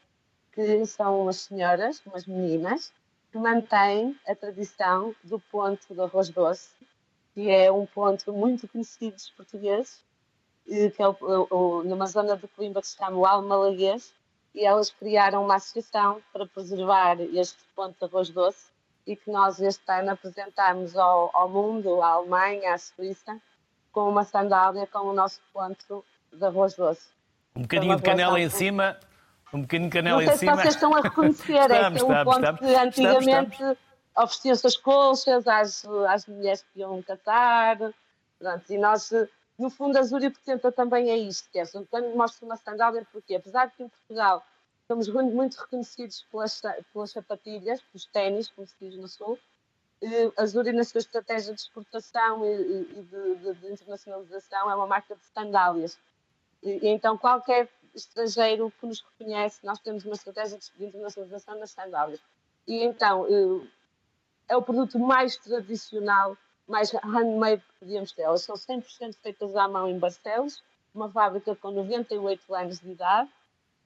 [0.52, 2.92] que são umas senhoras, umas meninas,
[3.32, 6.70] que mantêm a tradição do ponto do arroz doce,
[7.34, 10.02] que é um ponto muito conhecido dos portugueses,
[10.66, 11.16] que é o,
[11.50, 14.12] o, numa zona de Coimbra que se chama o Almalaguês,
[14.54, 18.66] e elas criaram uma associação para preservar este ponto de arroz doce
[19.06, 23.40] e que nós este ano apresentamos ao, ao mundo, à Alemanha, à Suíça,
[23.92, 27.08] com uma sandália com o nosso ponto de arroz doce.
[27.54, 28.98] Um bocadinho de canela em cima,
[29.52, 30.56] um bocadinho de canela em cima.
[30.56, 32.74] Não sei se vocês estão a reconhecer, estamos, é que é um ponto estamos, que
[32.74, 33.78] antigamente
[34.16, 37.76] ofereciam-se as colchas às, às mulheres que iam catar,
[38.38, 39.12] pronto, e nós
[39.58, 41.64] no fundo, a Zúria tenta também é isto, que é,
[42.14, 44.44] mostra uma sandália, porque apesar de que em Portugal
[44.86, 46.60] somos muito reconhecidos pelas,
[46.92, 49.38] pelas sapatilhas, pelos ténis, como se diz no Sul,
[50.02, 54.86] eh, a Zúria, na sua estratégia de exportação e, de, de, de, internacionalização, é uma
[54.86, 55.98] marca de sandálias.
[56.62, 62.20] E, então, qualquer estrangeiro que nos reconhece, nós temos uma estratégia de internacionalização nas sandálias.
[62.66, 63.66] E então, eh,
[64.48, 66.36] é o produto mais tradicional
[66.66, 68.22] mais handmade que podíamos ter.
[68.22, 70.62] Elas são 100% feitas à mão em Barcelos,
[70.94, 73.30] uma fábrica com 98 anos de idade,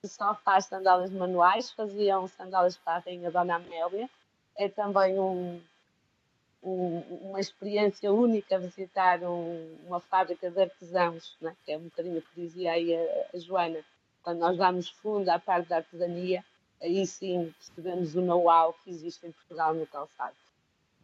[0.00, 4.08] que só faz sandálias manuais, faziam sandálias para a Rainha Dona Amélia.
[4.56, 5.60] É também um,
[6.62, 11.54] um, uma experiência única visitar um, uma fábrica de artesãos, né?
[11.64, 13.80] que é um bocadinho o que dizia aí a, a Joana.
[14.22, 16.44] Quando nós damos fundo à parte da artesania,
[16.80, 20.34] aí sim percebemos o know-how que existe em Portugal no calçado.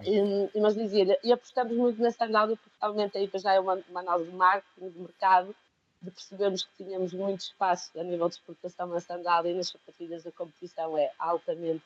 [0.05, 4.01] E, mas dizia e apostamos muito na sandália porque realmente aí já é uma, uma
[4.01, 5.57] análise de marketing, de mercado,
[6.03, 10.23] de percebermos que tínhamos muito espaço a nível de exportação na sandália e nas sapatilhas
[10.23, 11.85] da competição é altamente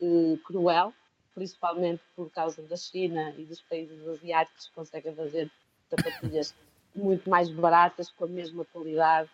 [0.00, 0.92] eh, cruel,
[1.34, 5.50] principalmente por causa da China e dos países asiáticos que conseguem fazer
[5.88, 6.54] sapatilhas
[6.94, 9.30] muito mais baratas, com a mesma qualidade,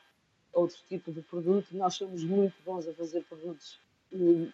[0.52, 1.68] outro tipo de produto.
[1.72, 3.78] Nós somos muito bons a fazer produtos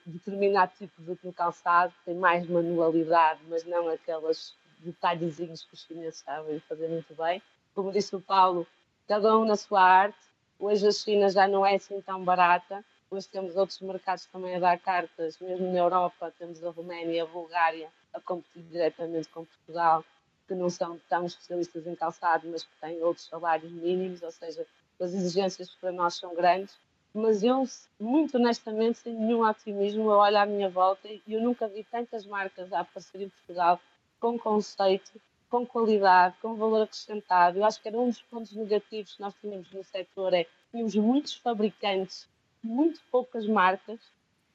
[0.06, 6.60] determinado tipo de calçado tem mais manualidade, mas não aquelas detalhezinhos que os chineses sabem
[6.60, 7.42] fazer muito bem.
[7.74, 8.66] Como disse o Paulo,
[9.08, 10.18] cada um na sua arte.
[10.58, 12.84] Hoje a China já não é assim tão barata.
[13.10, 17.20] Hoje temos outros mercados também a dar cartas, mesmo na Europa temos a Roménia e
[17.20, 20.04] a Bulgária a competir diretamente com Portugal,
[20.46, 24.66] que não são tão especialistas em calçado, mas que têm outros salários mínimos, ou seja,
[25.00, 26.76] as exigências para nós são grandes
[27.18, 27.64] mas eu,
[28.00, 32.24] muito honestamente, sem nenhum otimismo, eu olho à minha volta e eu nunca vi tantas
[32.24, 33.80] marcas a aparecer em Portugal
[34.20, 37.58] com conceito com qualidade, com valor acrescentado.
[37.58, 40.94] Eu acho que era um dos pontos negativos que nós tínhamos no setor, é tínhamos
[40.94, 42.28] muitos fabricantes,
[42.62, 43.98] muito poucas marcas,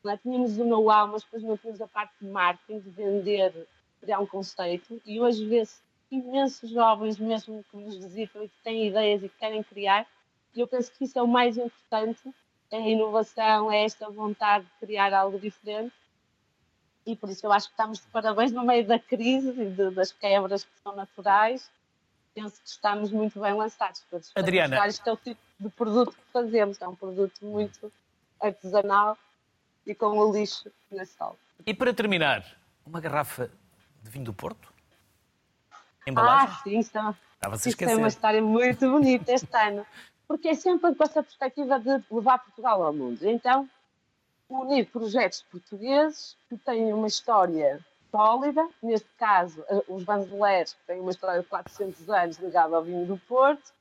[0.06, 0.18] é?
[0.18, 3.68] tínhamos o know-how, mas depois não tínhamos a parte de marketing, de vender,
[4.02, 8.88] criar um conceito, e hoje vê-se imensos jovens mesmo que nos visitam e que têm
[8.88, 10.06] ideias e que querem criar,
[10.56, 12.22] e eu penso que isso é o mais importante,
[12.78, 15.94] a inovação, é esta vontade de criar algo diferente,
[17.06, 19.92] e por isso eu acho que estamos de parabéns no meio da crise e de,
[19.92, 21.70] das quebras que são naturais.
[22.34, 24.02] Penso que estamos muito bem lançados.
[24.10, 24.88] Todos Adriana.
[24.88, 26.82] Este é o tipo de produto que fazemos.
[26.82, 27.92] É um produto muito
[28.42, 29.18] artesanal
[29.86, 31.36] e com o lixo na sala.
[31.66, 32.46] E para terminar,
[32.86, 33.52] uma garrafa
[34.02, 34.74] de vinho do Porto?
[36.08, 36.56] Embalagem?
[36.56, 37.98] Ah, sim, é- Estava-se a é esquecer.
[37.98, 39.86] uma história muito bonita este ano.
[40.34, 43.22] Porque é sempre com essa perspectiva de levar Portugal ao mundo.
[43.22, 43.70] Então,
[44.50, 51.00] unir projetos portugueses que têm uma história sólida, neste caso eh, os Vanzeleiros, que têm
[51.00, 53.72] uma história de 400 anos ligada ao vinho do Porto,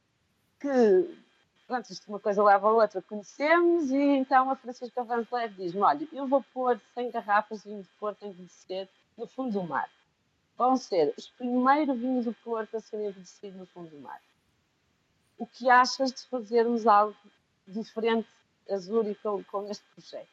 [0.60, 1.18] que,
[1.66, 6.06] pronto, isto uma coisa leva a outra, conhecemos, e então a Francisca Vanzeler diz-me, olha,
[6.12, 9.88] eu vou pôr 100 garrafas de vinho do Porto a envelhecer no fundo do mar.
[10.58, 14.20] Vão ser os primeiros vinhos do Porto a serem envelhecidos no fundo do mar.
[15.38, 17.16] O que achas de fazermos algo
[17.66, 18.28] diferente,
[18.70, 20.28] Azul, com, com este projeto?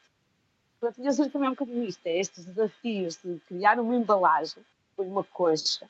[0.79, 4.63] Portanto, sei também é um bocadinho isto, é estes desafios de criar uma embalagem,
[4.95, 5.89] com uma concha,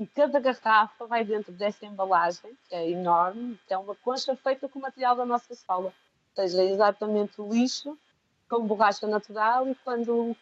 [0.00, 4.68] e cada garrafa vai dentro dessa embalagem, que é enorme, que é uma concha feita
[4.68, 5.92] com o material da nossa sola.
[6.36, 7.98] Ou seja, é exatamente o lixo
[8.48, 10.34] com borracha natural e quando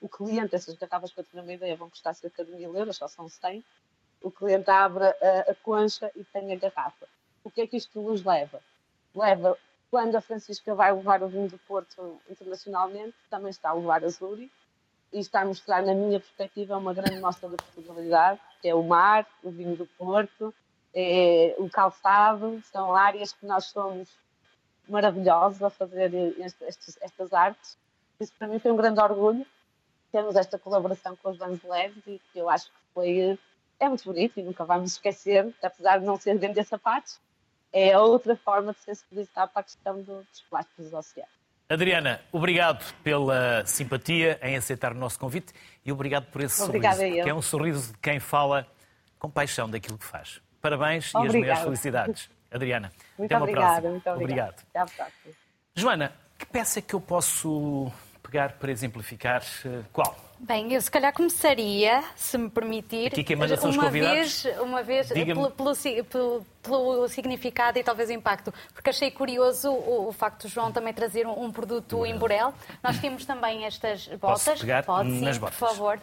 [0.00, 3.06] o cliente, essas garrafas, para ter uma ideia, vão custar cerca de mil euros, só
[3.06, 3.62] são 100,
[4.22, 7.06] o cliente abre a, a concha e tem a garrafa.
[7.44, 8.60] O que é que isto nos leva?
[9.14, 9.58] Leva
[9.90, 14.08] quando a Francisca vai levar o vinho do Porto internacionalmente, também está a levar a
[14.08, 14.50] Zuri
[15.12, 18.82] e está a mostrar, na minha perspectiva, uma grande mostra da Portugalidade, que é o
[18.82, 20.54] mar, o vinho do Porto,
[20.94, 24.08] é o calçado, são áreas que nós somos
[24.88, 27.76] maravilhosos a fazer este, estes, estas artes.
[28.18, 29.44] Isso para mim foi um grande orgulho,
[30.10, 33.38] temos esta colaboração com os Vanzeleiros e que eu acho que foi,
[33.78, 37.20] é muito bonito e nunca vamos esquecer, apesar de não ser vender sapatos,
[37.72, 41.32] é outra forma de sensibilizar para a questão dos plásticos dos oceanos.
[41.68, 45.54] Adriana, obrigado pela simpatia em aceitar o nosso convite
[45.84, 48.66] e obrigado por esse Obrigada sorriso, que é um sorriso de quem fala
[49.18, 50.40] com paixão daquilo que faz.
[50.60, 52.30] Parabéns e as melhores felicidades.
[52.50, 53.90] Adriana, Muito até uma obrigada, próxima.
[53.90, 54.56] muito obrigada.
[54.70, 55.34] Até à próxima.
[55.74, 57.90] Joana, que peça é que eu posso
[58.22, 60.14] pegar para exemplificar eh, qual?
[60.44, 64.82] Bem, eu se calhar começaria, se me permitir, Aqui quem manda são uma vez, uma
[64.82, 65.74] vez pelo, pelo
[66.60, 70.92] pelo- significado e talvez o impacto, porque achei curioso o, o facto de João também
[70.92, 72.52] trazer um, um produto em Borel.
[72.82, 74.58] Nós temos também estas botas.
[74.58, 75.56] pegar Pode, sim, nas botas?
[75.56, 76.00] por favor.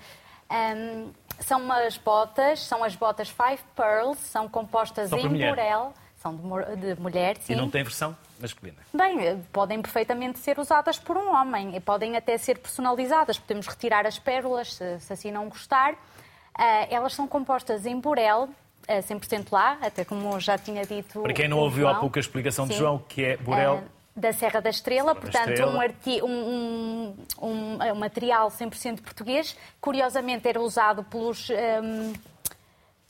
[0.49, 5.49] Ahm, são umas botas, são as botas Five Pearls, são compostas São em.
[5.49, 6.36] Borel, são
[6.77, 7.53] de, de mulher, sim.
[7.53, 8.77] E não tem versão masculina.
[8.93, 13.38] Bem, eh, podem perfeitamente ser usadas por um homem e podem até ser personalizadas.
[13.39, 15.95] Podemos retirar as pérolas, se, se assim não gostar.
[16.53, 18.49] Ah, elas são compostas em burel,
[18.88, 21.21] ah, 100% lá, até como já tinha dito.
[21.21, 22.01] Para quem não ouviu há João.
[22.01, 22.79] pouco a explicação de Sim.
[22.79, 25.73] João, que é Borel, Ah, da Serra da Estrela, da portanto, Estrela.
[25.73, 29.55] Um, arti- um- um- um- material 100% português.
[29.79, 31.49] Curiosamente, era usado pelos.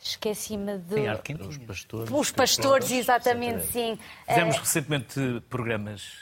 [0.01, 0.95] Esqueci-me de.
[0.95, 1.41] tem ar quente.
[1.43, 2.09] Os pastores.
[2.09, 3.99] Pelos pastores, exatamente, sim.
[4.27, 6.13] Fizemos Ah, recentemente programas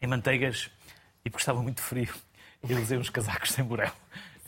[0.00, 0.70] em manteigas
[1.24, 2.12] e porque estava muito frio.
[2.68, 3.92] Eu usei uns casacos sem Borel.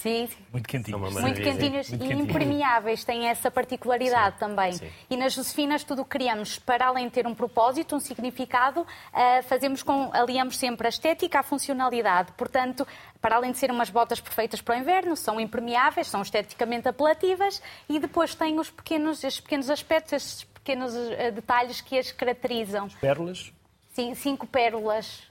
[0.05, 0.37] Sim, sim.
[0.53, 1.01] Muito quentinhos.
[1.01, 4.73] São uma Muito Muito e impermeáveis, têm essa particularidade também.
[4.75, 4.91] sim.
[5.09, 8.87] E nas Josefinas tudo o que criamos, para além de ter um propósito, um significado,
[9.13, 12.33] ah, fazemos com, aliamos sempre a estética à funcionalidade.
[12.37, 12.87] Portanto,
[13.21, 17.63] para além de serem umas botas perfeitas para o inverno, são impermeáveis, são esteticamente apelativas
[17.89, 22.89] e depois têm os pequenos, estes pequenos aspectos, estes pequenos ah, detalhes que as caracterizam.
[23.01, 23.53] Pérolas,
[23.95, 25.23] Sim, cinco pérolas.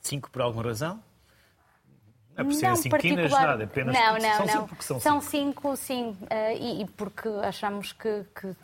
[0.00, 1.02] cinco por alguma razão.
[2.36, 3.46] Não é por quinas, particular.
[3.48, 4.52] nada, apenas não, porque não, são não.
[4.52, 5.22] cinco porque são, cinco.
[5.30, 6.16] cinco, sim.
[6.30, 8.56] eh, e, e porque achamos que, que,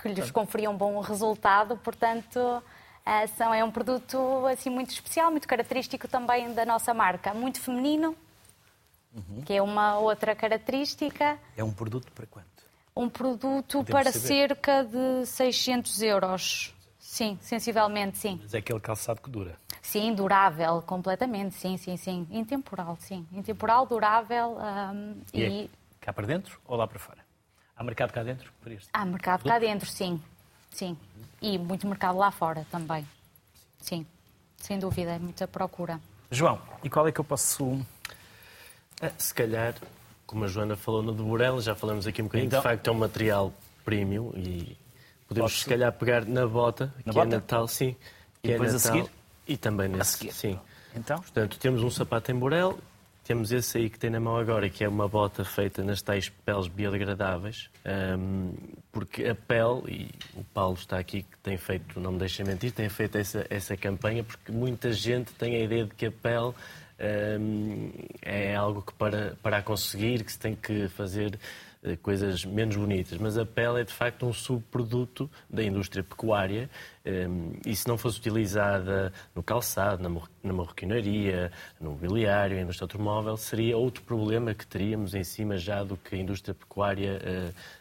[0.00, 2.62] que lhes conferia um bom resultado, portanto.
[3.04, 7.60] eh, são, é um produto assim muito especial, muito característico também da nossa marca, muito
[7.60, 8.14] feminino,
[9.12, 9.42] Uhum.
[9.42, 11.36] que é uma outra característica.
[11.56, 12.46] É um produto para quanto?
[12.96, 14.26] Um produto Podemos para saber.
[14.26, 16.74] cerca de 600 euros.
[16.98, 18.38] Sim, sensivelmente, sim.
[18.40, 19.56] Mas é aquele calçado que dura.
[19.82, 22.26] Sim, durável, completamente, sim, sim, sim.
[22.30, 23.26] Intemporal, sim.
[23.32, 24.58] Intemporal, durável
[24.92, 25.68] hum, E, e, é
[26.00, 27.18] cá para dentro ou lá para fora?
[27.76, 28.88] Há mercado cá dentro para este?
[28.92, 30.22] há mercado cá dentro, sim.
[30.70, 30.96] Sim.
[31.40, 33.06] E muito mercado lá fora também.
[33.80, 34.06] Sim,
[34.58, 35.98] sem dúvida, é muita procura.
[36.30, 37.80] João, e qual é que eu posso...
[39.02, 39.74] Ah, se calhar
[40.30, 42.86] como a Joana falou no de Borel, já falamos aqui um bocadinho, então, de facto
[42.86, 43.52] é um material
[43.84, 44.76] premium e
[45.26, 45.64] podemos Posso...
[45.64, 47.34] se calhar pegar na bota, na que é bota?
[47.34, 47.96] é Natal, sim.
[48.40, 49.10] Que e é depois Natal, a seguir?
[49.50, 50.56] E também nesse, sim.
[50.94, 51.16] Então?
[51.16, 52.78] Portanto, temos um sapato em Borel,
[53.24, 56.28] temos esse aí que tem na mão agora, que é uma bota feita nas tais
[56.28, 57.68] peles biodegradáveis,
[58.16, 58.52] um,
[58.92, 62.70] porque a pele, e o Paulo está aqui que tem feito, não me deixa mentir,
[62.70, 66.54] tem feito essa, essa campanha, porque muita gente tem a ideia de que a pele
[67.40, 67.90] um,
[68.22, 71.36] é algo que para, para a conseguir, que se tem que fazer
[71.82, 76.68] eh, coisas menos bonitas, mas a pele é de facto um subproduto da indústria pecuária
[77.64, 83.76] e se não fosse utilizada no calçado, na marroquinaria, no mobiliário, na indústria automóvel, seria
[83.76, 87.18] outro problema que teríamos em cima já do que a indústria pecuária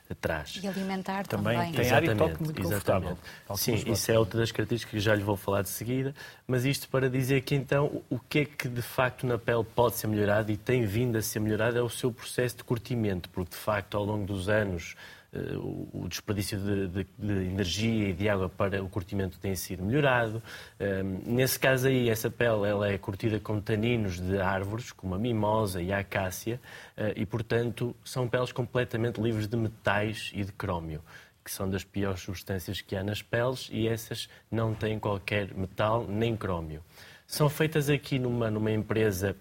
[0.09, 0.59] uh, traz.
[0.63, 1.57] E alimentar também.
[1.57, 3.17] Também tem ar e toque muito confortável.
[3.55, 6.15] Sim, isso é outra das características que já lhe vou falar de seguida,
[6.47, 9.95] mas isto para dizer que então o que é que de facto na pele pode
[9.95, 13.51] ser melhorado e tem vindo a ser melhorado é o seu processo de curtimento, porque
[13.51, 18.27] de facto ao longo dos anos eh, o desperdício de, de, de, energia e de
[18.27, 20.41] água para o curtimento tem sido melhorado.
[20.80, 25.19] Eh, nesse caso aí, essa pele ela é curtida com taninos de árvores, como a
[25.19, 26.59] mimosa e a acácia,
[26.97, 31.01] eh, e, portanto, são peles completamente livres de metais e de crómio
[31.41, 36.05] que são das piores substâncias que há nas peles e essas não têm qualquer metal
[36.07, 36.84] nem crómio.
[37.25, 39.36] São feitas aqui numa, numa empresa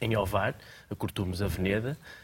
[0.00, 0.54] em Ovar,
[0.90, 2.21] a Cortumes Avenida, eh,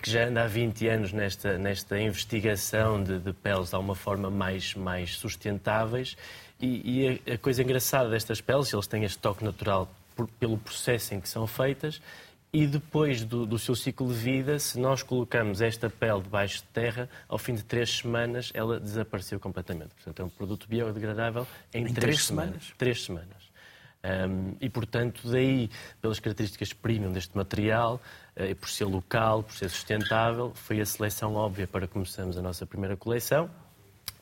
[0.00, 4.30] que já anda há 20 anos nesta, nesta investigação de, de peles de alguma forma
[4.30, 6.16] mais, mais sustentáveis.
[6.60, 10.58] E, e a, a, coisa engraçada destas peles, eles têm este toque natural por, pelo
[10.58, 12.00] processo em que são feitas,
[12.52, 16.68] e depois do, do, seu ciclo de vida, se nós colocamos esta pele debaixo de
[16.68, 19.92] terra, ao fim de três semanas ela desapareceu completamente.
[19.96, 22.50] Portanto, é um produto biodegradável em, em três, três, semanas.
[22.50, 22.74] semanas.
[22.78, 23.44] Três semanas.
[24.04, 25.68] Um, e, portanto, daí,
[26.00, 28.00] pelas características premium deste material,
[28.36, 32.66] e por ser local, por ser sustentável, foi a seleção óbvia para começarmos a nossa
[32.66, 33.50] primeira coleção.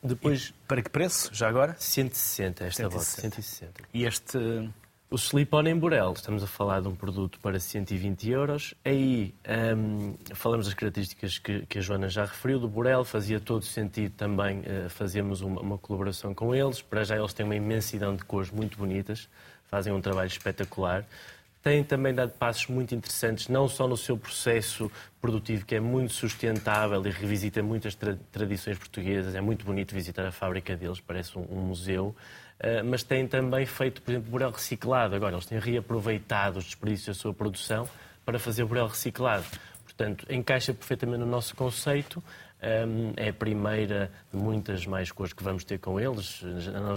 [0.01, 1.75] Depois, e para que preço, já agora?
[1.79, 2.89] 160 esta 160.
[2.89, 3.73] bota, 160.
[3.93, 4.69] E este...
[5.09, 8.73] O slip-on em Burel, estamos a falar de um produto para 120 euros.
[8.83, 9.31] Aí
[9.77, 14.11] um, falamos das características que, que, a Joana já referiu do Burel, fazia todo sentido
[14.15, 16.81] também uh, fazermos uma, uma, colaboração com eles.
[16.81, 19.29] Para já eles têm uma imensidão de cores muito bonitas
[19.73, 21.03] fazem um trabalho espetacular.
[21.63, 24.91] Têm também dado passos muito interessantes, não só no seu processo
[25.21, 29.33] produtivo, que é muito sustentável e revisita muitas tra tradições portuguesas.
[29.33, 32.13] É muito bonito visitar a fábrica deles, parece um, um museu.
[32.59, 35.15] Uh, mas têm também feito, por exemplo, burel reciclado.
[35.15, 37.87] Agora, eles têm reaproveitado os desperdícios da sua produção
[38.25, 39.45] para fazer burel reciclado.
[39.85, 42.21] Portanto, encaixa perfeitamente no nosso conceito.
[42.61, 46.41] Um, é a primeira de muitas mais cores que vamos ter com eles.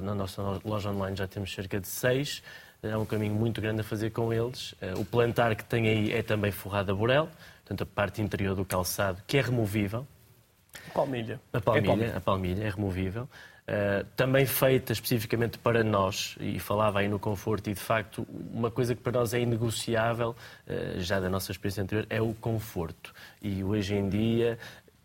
[0.03, 2.43] Na nossa loja online já temos cerca de seis
[2.91, 4.75] é um caminho muito grande a fazer com eles.
[4.81, 7.29] Eh, o plantar que tem aí é também forrado a burel,
[7.59, 10.07] portanto a parte interior do calçado, que é removível.
[10.93, 11.41] Palmilha.
[11.53, 12.17] A palmilha, é palmilha.
[12.17, 13.29] a palmilha é removível.
[13.67, 18.71] Uh, também feita especificamente para nós, e falava aí no conforto, e de facto, uma
[18.71, 20.37] coisa que para nós é inegociável,
[20.69, 23.13] uh, já da nossa experiência anterior, é o conforto.
[23.43, 24.57] E hoje em dia,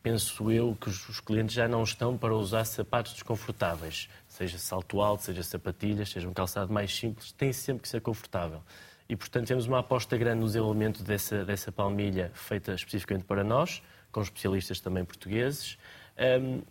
[0.01, 5.23] penso eu que os clientes já não estão para usar sapatos desconfortáveis seja salto alto,
[5.23, 8.61] seja sapatilhas, seja um calçado mais simples, tem sempre que ser confortável.
[9.07, 13.83] E, portanto, temos uma aposta grande no desenvolvimento dessa, dessa palmilha feita especificamente para nós,
[14.11, 15.77] com especialistas também portugueses.
[16.17, 16.61] Um,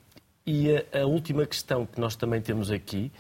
[0.47, 3.13] e a, a, última questão que nós também temos aqui,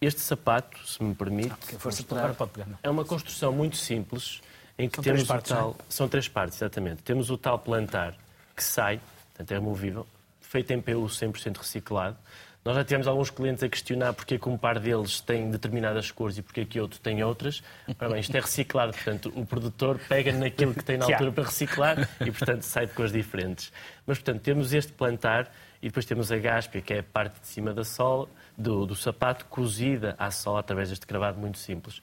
[0.00, 4.40] este sapato, se me permite, ah, pegar, é uma construção muito simples,
[4.78, 5.76] em que são temos partes, o tal...
[5.78, 5.82] É?
[5.88, 7.02] São três partes, exatamente.
[7.02, 8.16] Temos o tal plantar
[8.56, 8.98] que sai,
[9.38, 10.06] portanto é removível,
[10.40, 12.16] feito em PU 100% reciclado,
[12.64, 16.10] nós já tivemos alguns clientes a questionar porque é que um par deles tem determinadas
[16.10, 17.62] cores e porque é que outro tem outras.
[17.98, 21.44] Ora bem, isto é reciclado, portanto, o produtor pega naquilo que tem na altura para
[21.44, 23.72] reciclar e, portanto, sai de cores diferentes.
[24.06, 27.46] Mas, portanto, temos este plantar e depois temos a gáspia, que é a parte de
[27.46, 32.02] cima da sola, do, do sapato, cozida à sola através deste cravado muito simples.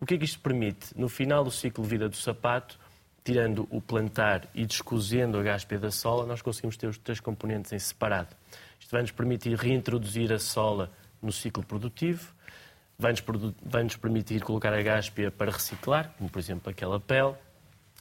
[0.00, 0.98] O que é que isto permite?
[0.98, 2.78] No final do ciclo de vida do sapato,
[3.26, 7.72] tirando o plantar e descozendo a gáspia da sola, nós conseguimos ter os três componentes
[7.72, 8.28] em separado.
[8.78, 12.32] Isto vai nos permitir reintroduzir a sola no ciclo produtivo,
[12.96, 13.20] vai-nos
[13.60, 17.34] vai permitir colocar a gáspia para reciclar, como por exemplo aquela pele,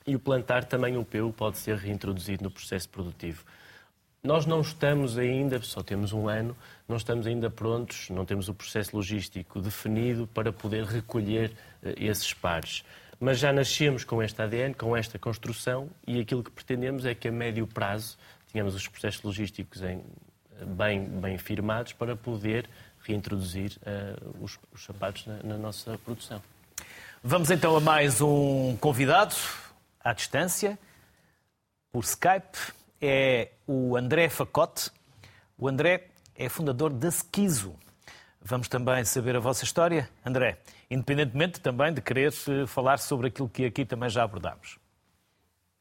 [0.05, 3.43] e o plantar também o PU pode ser reintroduzido no processo produtivo.
[4.21, 6.55] Nós não estamos ainda, só temos um ano,
[6.88, 11.49] não estamos ainda prontos, não temos o processo logístico definido para poder recolher
[11.82, 12.84] uh, esses pares.
[13.20, 17.28] Mas já nascemos com este ADN, com esta construção, e aquilo que pretendemos é que
[17.28, 18.18] a médio prazo
[18.51, 20.03] tenhamos os processos logísticos em,
[20.66, 22.70] bem, bem firmados para poder
[23.01, 26.41] reintroduzir uh, os, os, sapatos na, na nossa produção.
[27.24, 29.36] Vamos então a mais um convidado,
[29.99, 30.78] à distância.
[31.91, 34.91] por Skype é o André Facote.
[35.57, 37.76] O André é fundador da Skizo.
[38.48, 40.60] Vamos também saber a vossa história, André,
[40.91, 44.78] independentemente também de querer eh, falar sobre aquilo que aqui também já abordámos.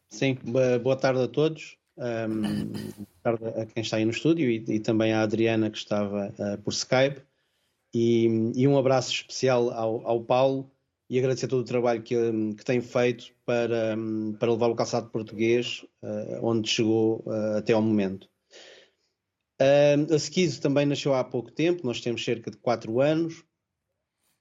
[0.08, 0.38] Sim,
[0.82, 1.76] boa tarde a todos.
[1.98, 5.76] Um, boa tarde a quem está aí no estúdio e, e também à Adriana que
[5.76, 7.20] estava uh, por Skype.
[7.94, 10.70] E, e, um abraço especial ao, ao Paulo
[11.10, 12.16] e agradecer todo o trabalho que,
[12.56, 13.94] que tem feito para,
[14.40, 18.26] para levar o calçado português uh, onde chegou uh, até ao momento.
[19.60, 23.44] Uh, a Skizo também nasceu há pouco tempo, nós temos cerca de 4 anos.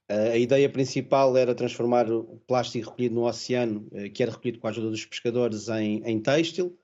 [0.08, 4.70] a ideia principal era transformar o plástico recolhido no oceano, que era recolhido com a
[4.70, 6.78] ajuda dos pescadores, em, em têxtil,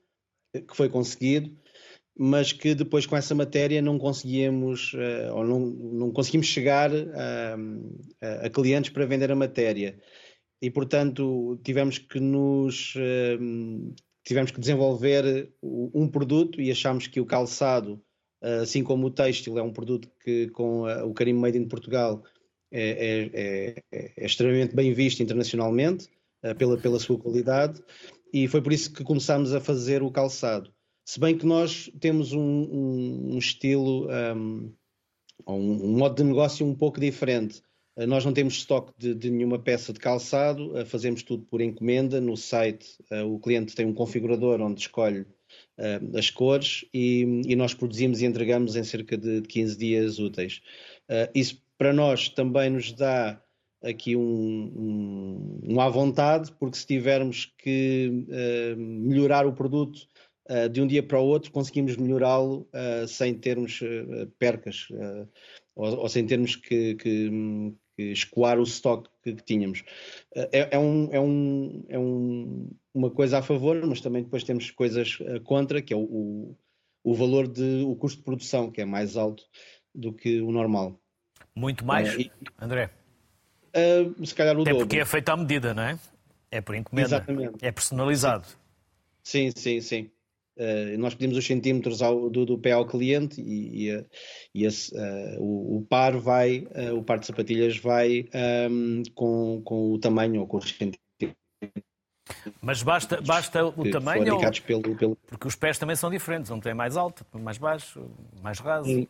[0.53, 1.55] que foi conseguido
[2.23, 7.57] mas que depois com essa matéria não conseguíamos uh, ou não, não conseguimos chegar a,
[8.45, 9.99] a, clientes para vender a matéria
[10.61, 17.27] e portanto tivemos que nos uh, tivemos que desenvolver um produto e achámos que o
[17.27, 18.01] calçado uh,
[18.41, 22.23] assim como o têxtil é um produto que com o carimbo made in Portugal
[22.73, 26.09] é, é, é, é extremamente bem visto internacionalmente
[26.57, 27.83] pela, pela sua qualidade
[28.33, 30.73] e foi por isso que começámos a fazer o calçado
[31.11, 34.73] se bem que nós temos um, um, um estilo, um,
[35.45, 37.61] um, modo de negócio um pouco diferente.
[38.07, 42.21] Nós não temos estoque de, de, nenhuma peça de calçado, fazemos tudo por encomenda.
[42.21, 45.27] No site, o cliente tem um configurador onde escolhe
[46.17, 50.61] as cores e, e, nós produzimos e entregamos em cerca de, de 15 dias úteis.
[51.35, 53.43] isso para nós também nos dá
[53.83, 58.27] aqui um, um, um à vontade, porque se tivermos que
[58.77, 60.07] melhorar o produto
[60.51, 64.89] uh, de um dia para o outro conseguimos melhorá-lo uh, sem termos uh, percas
[65.75, 67.31] ou, ou, sem termos que, que,
[68.01, 69.85] que escoar o estoque que, que tínhamos.
[70.35, 74.71] É, é, um, é, um, é um, uma coisa a favor, mas também depois temos
[74.71, 76.57] coisas contra, que é o, o,
[77.05, 79.45] o valor de o custo de produção, que é mais alto
[79.95, 80.99] do que o normal.
[81.55, 82.91] Muito mais, e, André?
[83.69, 84.87] Uh, se calhar o Até dobro.
[84.87, 85.99] porque é feito à medida, não é?
[86.51, 87.09] É por encomenda.
[87.09, 87.65] Exatamente.
[87.65, 88.47] É personalizado.
[89.23, 90.11] Sim, sim, sim.
[90.57, 94.07] Uh, nós pedimos os centímetros ao, do, do, pé ao cliente e, e,
[94.55, 98.29] e esse, uh, o, o, par vai, uh, o par de sapatilhas vai
[98.69, 101.01] um, ehm, com, com o tamanho ou com os centímetros.
[102.61, 104.35] Mas basta, basta o tamanho?
[104.35, 104.41] Ou...
[104.67, 105.17] Pelo, pelo...
[105.17, 108.11] Porque os pés também são diferentes, um tem mais alto, mais baixo,
[108.43, 108.85] mais raso.
[108.85, 109.09] Sim.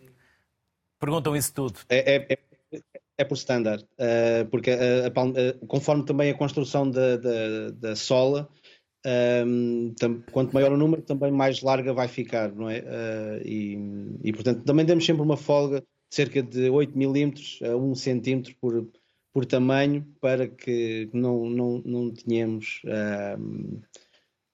[0.99, 1.81] Perguntam isso tudo.
[1.89, 2.81] É, é, é,
[3.19, 3.85] é por standard,
[4.51, 8.49] porque a, a, conforme também a construção da, da, da sola,
[9.07, 9.95] um,
[10.31, 12.81] quanto maior o número, também mais larga vai ficar, não é?
[12.81, 13.79] Uh, e,
[14.25, 18.55] e, portanto, também damos sempre uma folga de cerca de 8 milímetros a 1 centímetro
[18.61, 18.89] por,
[19.33, 23.83] por tamanho para que não, não, não tenhamos uh,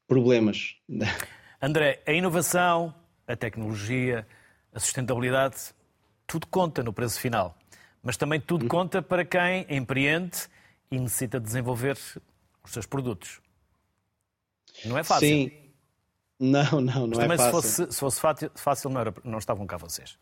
[0.06, 0.76] problemas.
[1.60, 2.94] André, a inovação,
[3.26, 4.26] a tecnologia,
[4.72, 5.74] a sustentabilidade,
[6.26, 7.56] tudo conta no preço final.
[8.02, 8.68] Mas também tudo uhum.
[8.68, 10.46] conta para quem empreende
[10.90, 11.96] e necessita desenvolver
[12.62, 13.40] os seus produtos.
[14.84, 15.28] Não é fácil.
[15.28, 15.52] Sim.
[16.38, 17.62] Não, não, não Mas é fácil.
[17.62, 20.18] Se fosse, se fosse fácil, fácil não, era, não estavam cá vocês.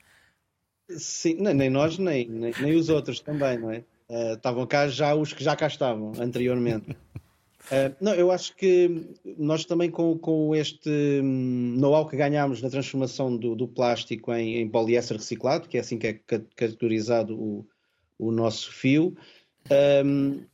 [0.91, 3.85] Sim, nem nós, nem, nem, nem os outros também, não é?
[4.09, 6.91] Uh, estavam cá já os que já cá estavam anteriormente.
[6.91, 10.91] Uh, não, eu acho que nós também com, com este
[11.23, 15.81] hum, know-how que ganhámos na transformação do, do plástico em, em poliéster reciclado, que é
[15.81, 16.21] assim que é
[16.55, 17.67] categorizado o,
[18.19, 19.17] o nosso fio,
[20.05, 20.45] um,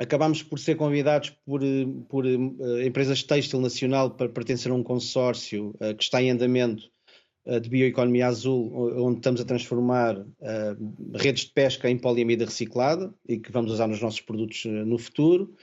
[0.00, 1.60] acabámos por ser convidados por,
[2.08, 6.30] por uh, empresas de têxtil nacional para pertencer a um consórcio uh, que está em
[6.30, 6.90] andamento
[7.44, 10.24] uh, de bioeconomia azul, onde estamos a transformar
[11.14, 15.54] redes de pesca em poliamida reciclada e que vamos usar nos nossos produtos no futuro.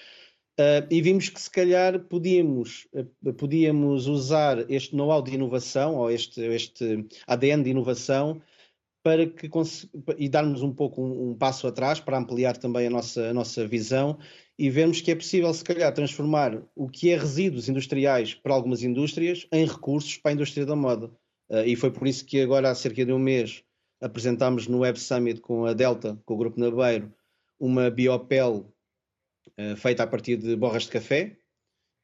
[0.89, 2.87] e vimos que se calhar podíamos,
[3.37, 8.41] podíamos usar este know-how de inovação ou este, este ADN de inovação
[9.07, 9.49] para que
[10.17, 13.65] e darmos um pouco um, um, passo atrás para ampliar também a nossa, a nossa
[13.65, 14.19] visão
[14.59, 18.83] e vermos que é possível, se calhar, transformar o que é resíduos industriais para algumas
[18.83, 21.07] indústrias em recursos para a indústria da moda.
[21.49, 23.63] Uh, e foi por isso que agora, há cerca de um mês,
[24.01, 27.09] apresentámos no Web Summit com a Delta, com o Grupo Nabeiro,
[27.57, 28.69] uma biopel
[29.57, 31.37] uh, feita a partir de borras de café,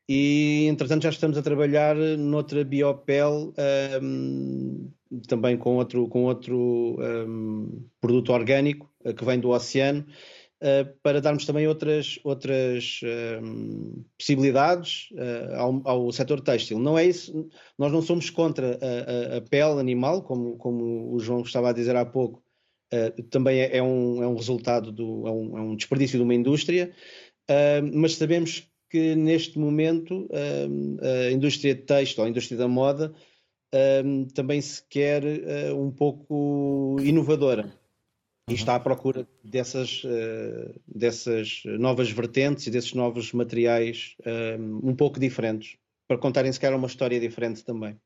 [0.07, 3.53] e entretanto já estamos a trabalhar noutra biopel
[4.01, 4.91] um,
[5.27, 10.05] também com outro, com outro um, produto orgânico uh, que vem do oceano
[10.61, 12.99] uh, para darmos também outras, outras
[13.41, 16.79] um, possibilidades uh, ao, ao setor têxtil.
[16.79, 17.47] Não é isso,
[17.77, 21.73] nós não somos contra a, a, a pele animal, como, como o João estava a
[21.73, 22.43] dizer há pouco,
[23.31, 26.35] também é, é, um, é um resultado, do, é um, é um desperdício de uma
[26.35, 26.93] indústria,
[27.91, 30.29] mas sabemos que neste momento
[31.01, 33.11] a indústria têxtil, a indústria da moda,
[34.35, 35.23] também se quer
[35.73, 37.73] um pouco inovadora
[38.47, 38.55] e uhum.
[38.55, 40.03] está à procura dessas,
[40.87, 44.15] dessas novas vertentes e desses novos materiais
[44.59, 45.75] um pouco diferentes,
[46.07, 47.99] para contarem se calhar uma história diferente também.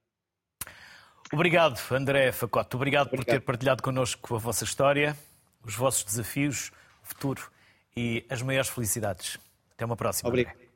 [1.33, 2.77] Obrigado, André Facote.
[2.77, 5.17] Obrigado, Obrigado, por ter partilhado connosco a vossa história,
[5.65, 6.71] os vossos desafios,
[7.03, 7.51] o futuro
[7.93, 9.38] e as maiores felicidades.
[9.73, 10.29] Até uma próxima.
[10.29, 10.55] Obrigado.
[10.55, 10.66] André.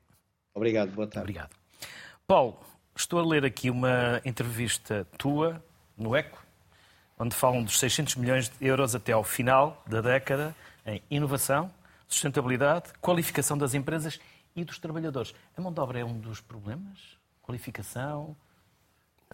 [0.53, 1.19] Obrigado, boa tarde.
[1.29, 1.49] Obrigado.
[2.27, 2.57] Paulo,
[2.95, 5.63] estou a ler aqui uma entrevista tua
[5.97, 6.37] no ECO,
[7.17, 11.71] onde falam dos 600 milhões de euros até ao final da década em inovação,
[12.07, 14.19] sustentabilidade, qualificação das empresas
[14.55, 15.33] e dos trabalhadores.
[15.57, 17.17] A mão de obra é um dos problemas?
[17.43, 18.35] Qualificação?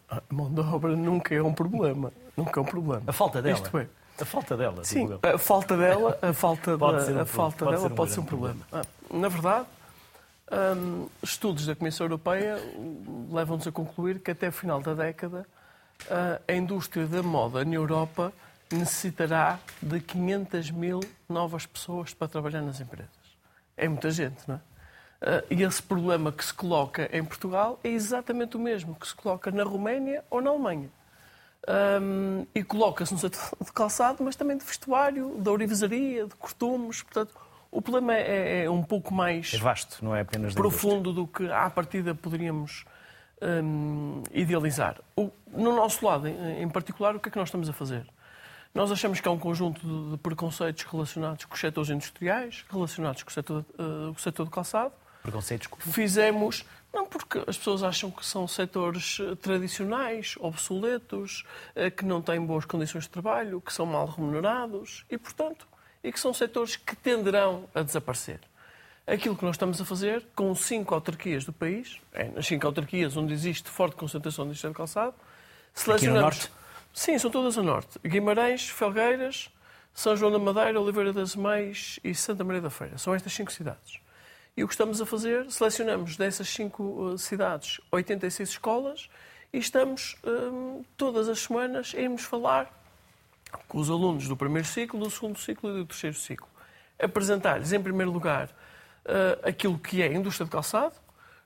[0.09, 2.11] A mão de obra nunca é um problema.
[2.35, 3.03] Nunca é um problema.
[3.07, 3.57] A falta dela?
[3.57, 3.87] Isto é.
[4.19, 4.83] A falta dela?
[4.83, 7.95] Sim, a falta dela, a falta, pode da, um, a falta pode dela ser um
[7.95, 8.65] pode ser um problema.
[8.67, 8.87] problema.
[9.11, 9.67] Ah, na verdade,
[10.51, 12.57] um, estudos da Comissão Europeia
[13.31, 15.45] levam-nos a concluir que até o final da década
[16.05, 18.31] uh, a indústria da moda na Europa
[18.71, 23.09] necessitará de 500 mil novas pessoas para trabalhar nas empresas.
[23.75, 24.59] É muita gente, não é?
[25.19, 29.15] Uh, e esse problema que se coloca em Portugal é exatamente o mesmo que se
[29.15, 30.89] coloca na Roménia ou na Alemanha.
[31.67, 37.01] Um, e coloca-se no setor de calçado, mas também de vestuário, de ourivesaria, de costumes.
[37.01, 37.35] Portanto,
[37.71, 41.49] o problema é, é um pouco mais é vasto, não é apenas profundo do que
[41.51, 42.85] à partida poderíamos
[43.41, 44.99] um, idealizar.
[45.15, 48.05] O, no nosso lado, em, em, particular, o que é que nós estamos a fazer?
[48.73, 53.29] Nós achamos que há um conjunto de, preconceitos relacionados com os setores industriais, relacionados com
[53.29, 54.93] o setor, uh, o setor do calçado.
[55.23, 55.67] Preconceitos?
[55.79, 56.63] Fizemos
[56.93, 61.43] não, porque as pessoas acham que são setores eh, tradicionais, obsoletos,
[61.75, 65.67] eh, que não têm boas condições de trabalho, que são mal remunerados e, portanto,
[66.07, 68.39] e que são setores que tenderão a desaparecer.
[69.05, 73.17] Aquilo que nós estamos a fazer com cinco autarquias do país, é nas cinco autarquias
[73.17, 75.15] onde existe forte concentração de indústria de calçado,
[75.73, 76.03] selecionamos.
[76.03, 76.51] Aqui no norte?
[76.93, 77.99] Sim, são todas a norte.
[78.05, 79.49] Guimarães, Felgueiras,
[79.93, 82.97] São João da Madeira, Oliveira das Meias e Santa Maria da Feira.
[82.97, 83.99] São estas cinco cidades.
[84.55, 89.09] E o que estamos a fazer, selecionamos dessas cinco uh, cidades 86 escolas
[89.51, 92.76] e estamos um, todas as semanas a irmos falar
[93.67, 96.47] com os alunos do primeiro ciclo, do segundo ciclo e do terceiro ciclo.
[96.99, 100.95] Apresentar-lhes, em primeiro lugar, uh, aquilo que é a indústria de calçado,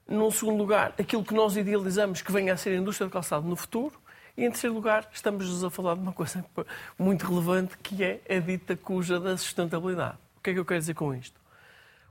[0.07, 3.47] num segundo lugar, aquilo que nós idealizamos que venha a ser a indústria de calçado
[3.47, 3.99] no futuro,
[4.37, 6.43] e em terceiro lugar, estamos a falar de uma coisa
[6.97, 10.17] muito relevante que é a dita cuja da sustentabilidade.
[10.37, 11.39] O que é que eu quero dizer com isto?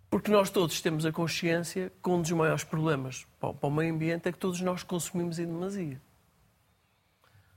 [0.08, 4.28] Porque nós todos temos a consciência que um dos maiores problemas para o meio ambiente
[4.28, 6.00] é que todos nós consumimos em demasia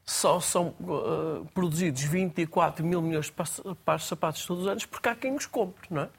[0.05, 5.07] só são uh, produzidos 24 mil milhões de pares de sapatos todos os anos porque
[5.07, 6.09] há quem os compre, não é?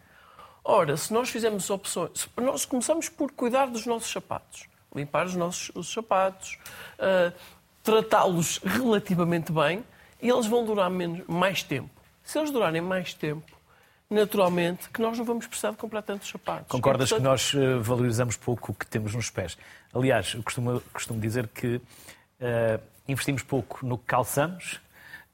[0.65, 5.71] Ora, se nós fizermos opções, nós começamos por cuidar dos nossos sapatos, limpar os nossos
[5.75, 6.59] os sapatos,
[6.99, 7.35] uh,
[7.83, 9.85] tratá-los relativamente bem,
[10.23, 11.91] e eles vão durar menos, mais tempo.
[12.23, 13.53] Se eles durarem mais tempo,
[14.09, 16.69] naturalmente que nós não vamos precisar de comprar tantos sapatos.
[16.69, 17.23] Concordas e, portanto...
[17.23, 19.59] que nós uh, valorizamos pouco o que temos nos pés?
[19.93, 24.81] Aliás, eu costumo, costumo dizer que uh, investimos pouco no que calçamos,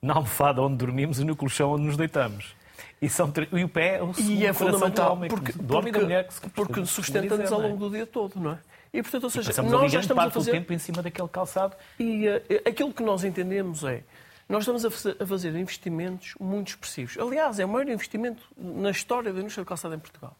[0.02, 2.54] na almofada onde dormimos e no colchão onde nos deitamos.
[3.00, 5.92] E, são, e o pé é o e é fundamental, do homem, porque, do homem
[5.92, 8.58] porque, da mulher que porque sustenta-nos ao longo do dia todo, não é?
[8.92, 10.50] E, portanto, ou seja, nós já estamos a fazer...
[10.50, 11.76] tempo em cima daquele calçado.
[11.98, 14.02] E uh, aquilo que nós entendemos é,
[14.48, 17.16] nós estamos a fazer, a fazer investimentos muito expressivos.
[17.16, 20.36] Aliás, é o maior investimento na história da indústria de calçado em Portugal.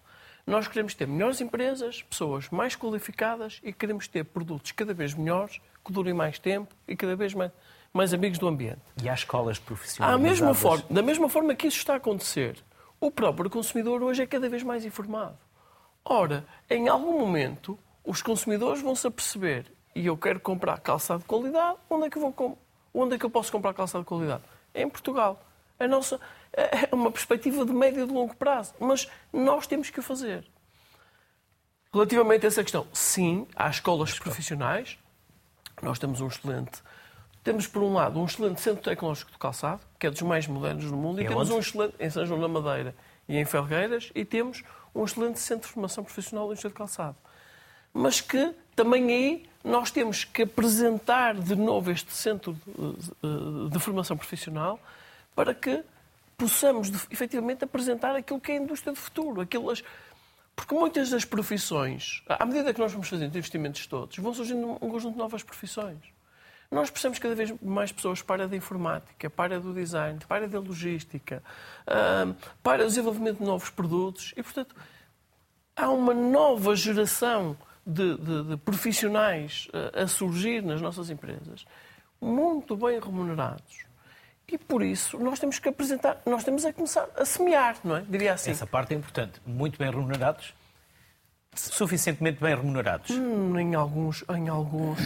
[0.47, 5.61] Nós queremos ter melhores empresas, pessoas mais qualificadas e queremos ter produtos cada vez melhores,
[5.85, 7.51] que durem mais tempo e cada vez mais,
[7.93, 8.81] mais amigos do ambiente.
[9.03, 10.15] E há escolas profissionais.
[10.19, 12.57] mesma forma, da mesma forma que isso está a acontecer,
[13.01, 15.39] o próprio consumidor hoje é cada vez mais informado.
[16.05, 21.27] Ora, em algum momento, os consumidores vão se aperceber e eu quero comprar calçado de
[21.27, 22.59] qualidade, onde é que eu, vou,
[22.95, 24.43] onde é que eu posso comprar calçado de qualidade?
[24.73, 25.41] É em Portugal.
[25.79, 26.21] A nossa,
[26.53, 28.75] é uma perspectiva de médio e de longo prazo.
[28.79, 30.47] Mas nós temos que o fazer.
[31.93, 34.99] Relativamente a essa questão, sim, há escolas profissionais.
[35.83, 36.83] Nós temos um excelente.
[37.43, 40.85] Temos, por um lado, um excelente centro tecnológico de calçado, que é dos mais modernos
[40.85, 41.55] do mundo, e, e temos onde?
[41.55, 42.95] um excelente em São João da Madeira
[43.29, 44.63] e em Felgueiras, e temos
[44.95, 47.17] um excelente centro de formação profissional do Instituto de Calçado.
[47.95, 54.17] Mas que também aí nós temos que apresentar de novo este centro de, de formação
[54.17, 54.79] profissional
[55.35, 55.83] para que
[56.37, 59.41] possamos, efetivamente, apresentar aquilo que é a indústria do futuro.
[59.41, 59.83] Aquelas...
[60.55, 64.91] Porque muitas das profissões, à medida que nós vamos fazendo investimentos todos, vão surgindo um
[64.91, 65.99] conjunto de novas profissões.
[66.71, 71.43] Nós precisamos cada vez mais pessoas para da informática, para do design, para da logística,
[72.63, 74.77] para o desenvolvimento de novos produtos e, portanto,
[75.75, 81.65] há uma nova geração de, de, de profissionais a, a surgir nas nossas empresas,
[82.21, 83.90] muito bem remunerados.
[84.51, 88.01] E por isso nós temos que apresentar, nós temos a começar a semear, não é?
[88.09, 88.51] Diria assim.
[88.51, 89.41] Essa parte é importante.
[89.47, 90.53] Muito bem remunerados,
[91.55, 93.11] suficientemente bem remunerados.
[93.11, 94.99] Hum, em alguns, em alguns.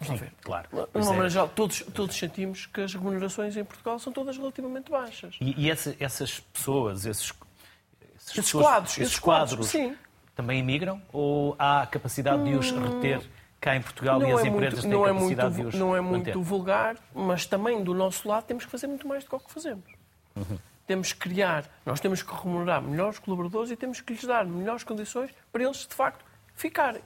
[0.00, 0.32] Vamos Sim, ver.
[0.42, 0.68] claro.
[0.70, 1.04] De uma é.
[1.08, 5.36] maneira geral, todos, todos sentimos que as remunerações em Portugal são todas relativamente baixas.
[5.40, 9.86] E, e essa- essas pessoas, esses, esses, Esses pessoas- quadros, esses quadros, quadros, sim.
[9.92, 9.96] Hum.
[10.34, 11.00] também imigram?
[11.12, 13.20] Ou há a capacidade de os reter
[13.62, 15.76] cá em Portugal e não as é empresas muito, têm não é capacidade muito, de
[15.76, 16.34] os não é manter?
[16.34, 19.38] muito vulgar, mas também do nosso lado temos que fazer muito mais do que o
[19.38, 19.84] que fazemos.
[20.34, 20.58] Uhum.
[20.84, 24.82] Temos que criar, nós temos que remunerar melhores colaboradores e temos que lhes dar melhores
[24.82, 26.24] condições para eles, de facto,
[26.56, 27.02] ficarem.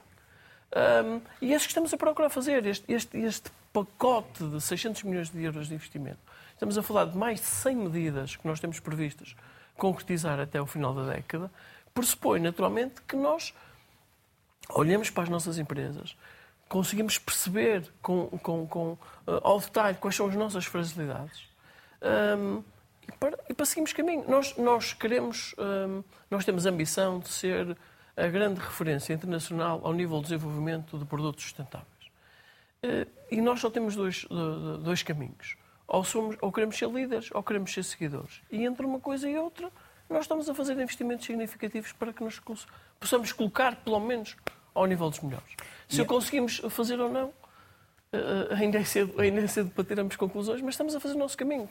[0.75, 5.03] Hum, e é isso que estamos a procurar fazer, este, este, este pacote de 600
[5.03, 6.17] milhões de euros de investimento.
[6.53, 9.35] Estamos a falar de mais de 100 medidas que nós temos previstas
[9.77, 11.51] concretizar até o final da década,
[11.93, 13.53] pressupõe naturalmente que nós
[14.69, 16.17] olhamos para as nossas empresas,
[16.69, 18.97] conseguimos perceber com, com, com,
[19.27, 21.47] eh, ao detalhe quais são as nossas fragilidades
[22.37, 22.63] hum,
[23.07, 24.25] e, para, e para seguirmos caminho.
[24.27, 27.77] Nós, nós queremos, hum, nós temos a ambição de ser
[28.15, 31.87] a grande referência internacional ao nível de desenvolvimento de produtos sustentáveis.
[32.83, 35.55] Eh, E nós só temos dois, do- dois caminhos.
[35.87, 38.41] Ou, somos, ou queremos ser líderes ou queremos ser seguidores.
[38.51, 39.71] E entre uma coisa e outra,
[40.09, 42.41] nós estamos a fazer investimentos significativos para que nos
[42.99, 44.35] possamos colocar, pelo menos,
[44.79, 45.47] ao nível dos melhores.
[45.89, 47.31] Se o conseguimos fazer ou não,
[48.13, 51.17] eh, ainda, é cedo, ainda é cedo para termos conclusões, mas estamos a fazer o
[51.19, 51.67] nosso caminho.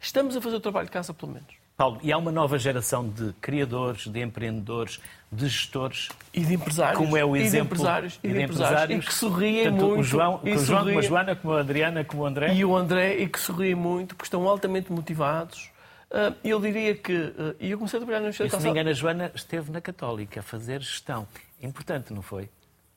[0.00, 1.48] Estamos, a fazer o trabalho de casa, pelo menos.
[1.76, 5.00] Paulo, e há uma nova geração de criadores, de empreendedores,
[5.32, 6.98] de gestores E de empresários.
[6.98, 9.04] como é o e de exemplo empresários, e de empresários.
[9.04, 10.00] E que sorriem Tanto muito.
[10.00, 12.52] o João, e o João como a Joana, como a Adriana, como o André.
[12.54, 15.70] E o André, e que sorriem muito, porque estão altamente motivados.
[16.10, 17.32] Ah, Eu diria que.
[17.38, 19.32] ah, E eu comecei a trabalhar no E Ministério se não me engano, a Joana
[19.34, 21.26] esteve na Católica a fazer gestão.
[21.60, 22.48] Importante, não foi?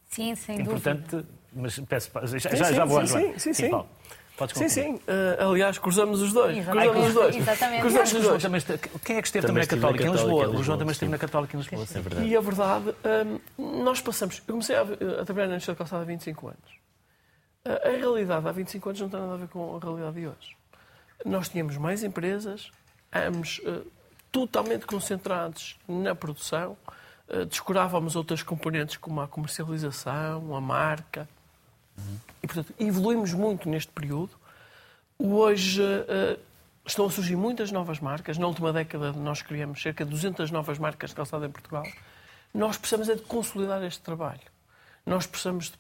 [0.10, 0.92] Sim, sem dúvida.
[0.92, 3.70] Importante, mas peço, já, Sim, já, sim, já vou sim, sim, sim.
[3.70, 3.90] Paulo,
[4.34, 4.70] Sim, concluir.
[4.70, 5.00] sim.
[5.40, 6.58] Ah, aliás, cruzamos os dois.
[6.58, 6.90] Exatamente.
[6.92, 7.36] Cruzamos os dois.
[7.36, 7.82] Exatamente.
[7.82, 8.42] Cruzamos os dois.
[8.44, 10.04] também este- Quem é que esteve Também também, na na Católica?
[10.04, 10.44] Em Católica, Lisboa.
[10.44, 11.12] em O João Lisboa, também esteve sim.
[11.12, 11.86] na Católica em Lisboa.
[11.86, 11.98] sim.
[11.98, 12.28] É verdade.
[12.28, 12.96] E a verdade,
[13.58, 14.38] hum, nós passamos.
[14.48, 14.86] Eu comecei a, a
[15.26, 16.74] trabalhar na Ministério da Calçada há 25 anos.
[17.66, 20.28] A, a realidade há 25 anos não tem nada a ver com a realidade de
[20.28, 20.58] hoje.
[21.26, 22.72] Nós tínhamos mais empresas,
[23.14, 23.82] ambos eh,
[24.32, 26.94] totalmente concentrados na produção, eh,
[27.50, 31.28] descurávamos outras componentes como a comercialização, a marca.
[32.42, 34.32] E, portanto, evoluímos muito neste período.
[35.18, 36.38] Hoje eh,
[36.86, 38.38] estão a surgir muitas novas marcas.
[38.38, 41.86] Na última década nós criamos cerca de 200 novas marcas de calçado em Portugal.
[42.54, 44.42] Nós precisamos é de consolidar este trabalho.
[45.06, 45.78] Nós precisamos de,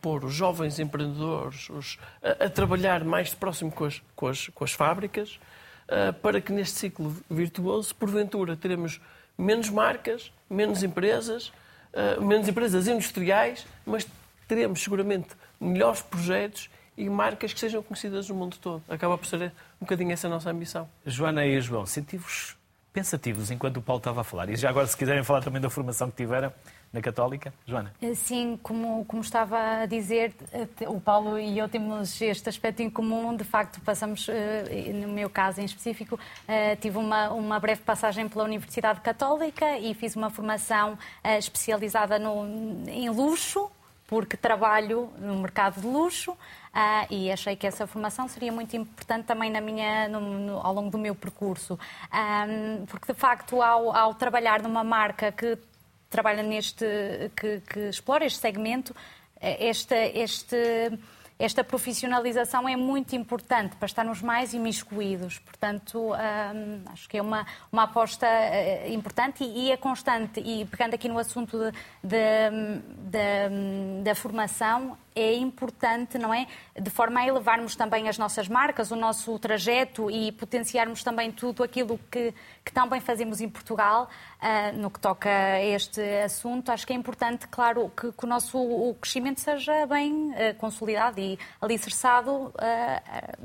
[0.00, 4.48] pôr os jovens empreendedores os- a, a trabalhar mais de próximo com as, com as,
[4.48, 5.38] com as fábricas
[5.88, 9.00] eh, para que neste ciclo virtuoso, porventura, teremos
[9.36, 11.52] menos marcas, menos empresas,
[11.92, 14.06] eh, menos empresas industriais, mas
[14.46, 15.28] teremos seguramente
[15.60, 18.82] melhores projetos e marcas que sejam conhecidas no mundo todo.
[18.88, 20.88] Acaba por ser um bocadinho essa nossa ambição.
[21.04, 22.56] Joana e João, senti-vos
[22.92, 24.48] pensativos enquanto o Paulo estava a falar.
[24.48, 26.52] E já agora, se quiserem falar também da formação que tiveram
[26.94, 27.52] na Católica.
[27.66, 27.92] Joana.
[28.14, 32.88] Sim, como, como estava a dizer, eh, o Paulo e eu temos este aspecto em
[32.88, 33.34] comum.
[33.36, 36.16] De facto, passamos, eh, no meu caso em específico,
[36.46, 42.46] eh, tive uma, uma breve passagem pela Universidade Católica e fiz uma formação especializada no,
[42.88, 43.68] em luxo,
[44.06, 46.36] porque trabalho no mercado de luxo
[46.72, 50.72] ah, e achei que essa formação seria muito importante também na minha, no- no- ao
[50.74, 51.76] longo do meu percurso.
[52.10, 52.46] Ah,
[52.88, 55.58] porque, de facto, ao, ao trabalhar numa marca que
[56.14, 56.86] trabalha neste,
[57.36, 58.94] que, que explora este segmento,
[59.40, 60.56] eh, esta, este,
[61.36, 65.40] esta profissionalização é muito importante para estarmos mais imiscuídos.
[65.40, 70.38] Portanto, hum, acho que é uma, uma aposta eh, importante e, e é constante.
[70.38, 71.58] E pegando aqui no assunto
[74.04, 76.46] da formação, é importante, não é?
[76.78, 81.62] De forma a elevarmos também as nossas marcas, o nosso trajeto e potenciarmos também tudo
[81.62, 82.34] aquilo que,
[82.64, 84.08] que tão bem fazemos em Portugal
[84.40, 86.70] ah, no que toca a este assunto.
[86.70, 91.20] Acho que é importante, claro, que, que o nosso o crescimento seja bem ah, consolidado
[91.20, 93.02] e alicerçado ah,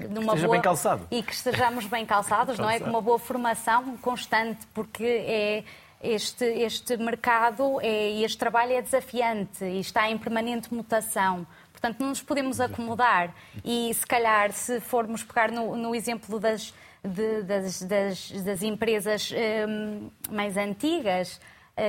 [0.09, 0.55] numa esteja boa...
[0.55, 1.07] bem calçado.
[1.11, 2.80] E que estejamos bem calçados, não é?
[2.80, 5.63] Com uma boa formação constante, porque é
[6.01, 11.45] este, este mercado é, e este trabalho é desafiante e está em permanente mutação.
[11.80, 13.34] Portanto, não nos podemos acomodar.
[13.63, 16.73] E, se calhar, se formos pegar no, no exemplo das,
[17.03, 19.32] de- das, das- das empresas
[19.67, 21.39] hum, mais antigas,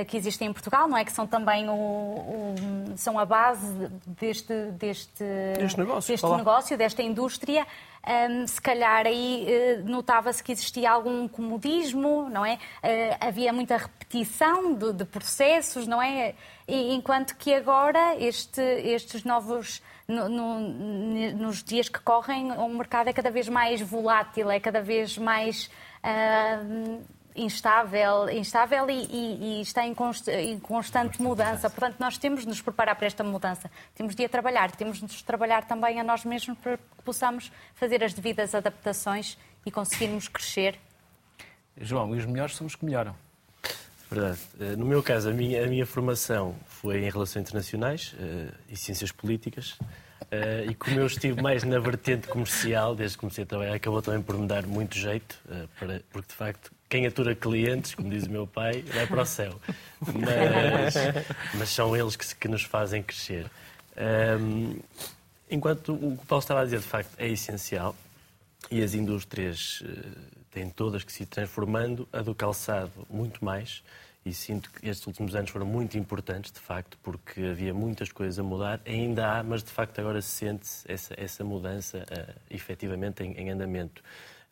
[0.07, 1.05] que existem em Portugal, não é?
[1.05, 2.55] Que são também o, o
[2.97, 5.23] são a base deste, deste,
[5.77, 7.65] negócio, deste negócio, desta indústria.
[8.03, 12.55] Um, se calhar aí uh, notava-se que existia algum comodismo, não é?
[12.55, 12.57] Uh,
[13.19, 16.33] havia muita repetição de, de, processos, não é?
[16.67, 20.59] E, enquanto que agora este, estes novos no, no,
[21.37, 25.69] nos dias que correm, o mercado é cada vez mais volátil, é cada vez mais
[26.03, 27.01] uh,
[27.35, 31.69] instável, instável e, e, e está em, const, em, constante mudança.
[31.69, 33.69] Portanto, nós temos de nos preparar para esta mudança.
[33.95, 37.03] Temos de ir a trabalhar, temos de nos trabalhar também a nós mesmos para que
[37.03, 40.79] possamos fazer as devidas adaptações e conseguirmos crescer.
[41.79, 43.15] João, e os melhores são os que melhoram.
[44.09, 44.39] Verdade.
[44.59, 48.75] Eh, no meu caso, a minha, a minha formação foi em Relações Internacionais uh, e
[48.75, 49.71] Ciências Políticas.
[50.23, 54.01] Uh, e como eu estive mais na vertente comercial, desde que comecei a trabalhar, acabou
[54.01, 58.09] também por me dar muito jeito, uh, para, porque de facto, quem atura clientes, como
[58.09, 59.59] diz o meu pai, vai para o céu.
[60.01, 60.95] Mas,
[61.53, 63.45] mas são eles que, que, nos fazem crescer.
[64.39, 64.79] Um,
[65.49, 67.95] enquanto o que o Paulo estava a dizer, de facto, é essencial,
[68.69, 69.83] e as indústrias
[70.49, 73.83] têm todas que se transformando, a do calçado muito mais
[74.25, 78.37] e sinto que estes últimos anos foram muito importantes, de facto, porque havia muitas coisas
[78.37, 78.79] a mudar.
[78.85, 83.49] Ainda há, mas de facto agora se sente essa, essa mudança uh, efetivamente em, em
[83.49, 84.03] andamento.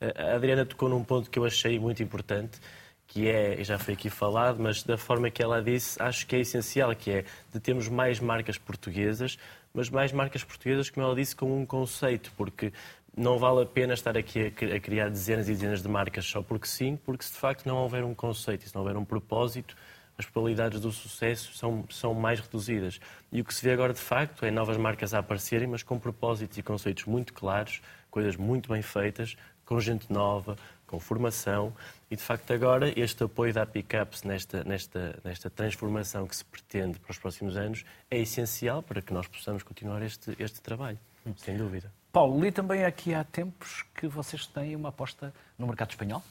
[0.01, 2.59] A Adriana tocou num ponto que eu achei muito importante,
[3.05, 6.39] que é, já foi aqui falado, mas da forma que ela disse, acho que é
[6.39, 9.37] essencial, que é de termos mais marcas portuguesas,
[9.73, 12.71] mas mais marcas portuguesas, como ela disse, com um conceito, porque
[13.17, 16.67] não vale a pena estar aqui a criar dezenas e dezenas de marcas só porque
[16.67, 19.75] sim, porque se de facto não houver um conceito, se não houver um propósito,
[20.17, 22.99] as probabilidades do sucesso são, são mais reduzidas.
[23.31, 25.97] E o que se vê agora de facto é novas marcas a aparecerem, mas com
[25.97, 27.81] propósitos e conceitos muito claros,
[28.11, 29.35] coisas muito bem feitas,
[29.70, 30.57] com gente nova,
[30.88, 31.72] com formação.
[32.09, 36.97] E de facto agora este apoio da Pickups nesta, nesta, nesta transformação que se pretende
[36.97, 40.97] para os próximos anos é essencial para que nós possamos continuar este, este trabalho,
[41.38, 41.93] sem dúvida.
[42.11, 46.24] Paulo, li também aqui há tempos que vocês têm uma aposta no mercado espanhol?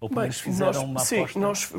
[0.00, 1.38] Ou pelo menos fizeram nós, uma sim, aposta?
[1.38, 1.72] nós...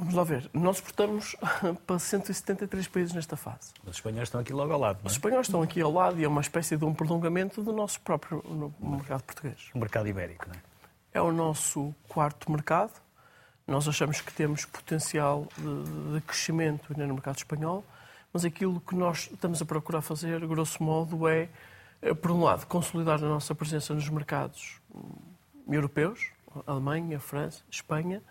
[0.00, 0.50] Vamos lá ver.
[0.52, 1.36] Nós exportamos
[1.86, 3.72] para 173 países nesta fase.
[3.84, 5.06] Os espanhóis estão aqui logo ao lado, é?
[5.06, 8.00] Os espanhóis estão aqui ao lado e é uma espécie de um prolongamento do nosso
[8.00, 8.42] próprio
[8.80, 9.70] mercado português.
[9.74, 10.58] O mercado ibérico, não é?
[11.12, 12.92] É o nosso quarto mercado.
[13.66, 17.84] Nós achamos que temos potencial de, de crescimento no mercado espanhol
[18.32, 21.48] mas aquilo que nós estamos a procurar fazer, grosso modo, é,
[22.00, 25.10] eh, por um lado, consolidar a nossa presença nos mercados hum,
[25.68, 26.30] europeus,
[26.66, 28.22] Alemanha, França, Espanha,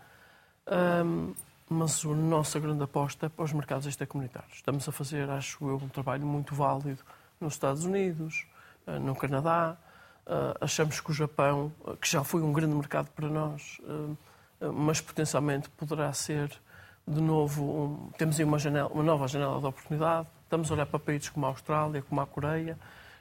[1.06, 1.34] um,
[1.70, 4.56] mas a nossa grande aposta é para os mercados extracomunitários.
[4.56, 7.00] Estamos a fazer, acho eu, um trabalho muito válido
[7.40, 8.46] nos Estados Unidos,
[8.88, 9.78] eh, no Canadá.
[10.26, 13.80] Eh, achamos que o Japão, que já foi um grande mercado para nós,
[14.60, 16.52] mas potencialmente poderá ser
[17.10, 20.28] de novo, um, temos aí uma, janela, uma nova janela de oportunidade.
[20.44, 22.78] Estamos a olhar para países como a Austrália, como a Coreia.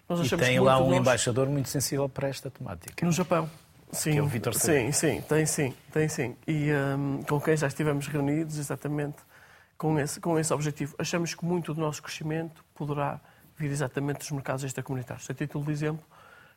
[0.09, 0.99] Nós e tem lá um nós...
[0.99, 3.05] embaixador muito sensível para esta temática.
[3.05, 3.49] No Japão.
[3.91, 6.37] Sim, que é o Vitor Sim, sim, tem sim, tem sim.
[6.47, 9.17] E um, com quem já estivemos reunidos exatamente
[9.77, 10.95] com esse, com esse objetivo.
[10.99, 13.21] Achamos que muito do nosso crescimento poderá
[13.57, 15.29] vir exatamente dos mercados extracomunitários.
[15.31, 16.05] A título de exemplo,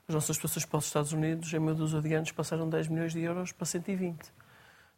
[0.07, 3.21] as nossas pessoas para os Estados Unidos, em meio dos adiantes, passaram 10 milhões de
[3.21, 4.17] euros para 120.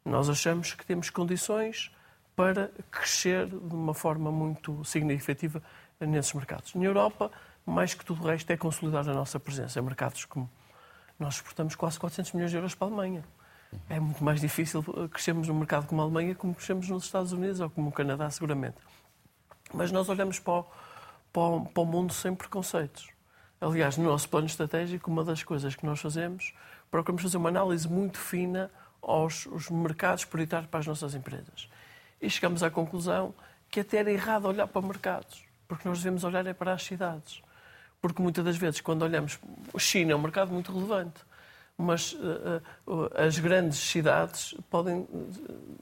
[0.05, 1.91] Nós achamos que temos condições
[2.35, 5.61] para crescer de uma forma muito significativa
[5.99, 6.73] nesses mercados.
[6.73, 7.31] Na Europa,
[7.65, 10.49] mais que tudo o resto, é consolidar a nossa presença em mercados como
[11.19, 13.23] nós exportamos quase 400 milhões de euros para a Alemanha.
[13.89, 17.59] É muito mais difícil crescermos num mercado como a Alemanha como crescemos nos Estados Unidos
[17.59, 18.77] ou como no Canadá, seguramente.
[19.73, 20.65] Mas nós olhamos para o,
[21.31, 23.09] para o, para o mundo sem preconceitos.
[23.59, 26.53] Aliás, no nosso plano estratégico, uma das coisas que nós fazemos,
[26.91, 28.69] procuramos fazer uma análise muito fina
[29.01, 31.69] aos, aos mercados prioritários para as nossas empresas
[32.23, 33.35] e chegamos à conclusão
[33.69, 37.42] que até era errado olhar para mercados, porque nós devemos olhar é para as cidades.
[38.03, 39.39] Porque muitas das vezes, quando olhamos,
[39.73, 41.21] a China é um mercado muito relevante,
[41.77, 42.61] mas uh,
[43.15, 45.79] as grandes cidades podem uh,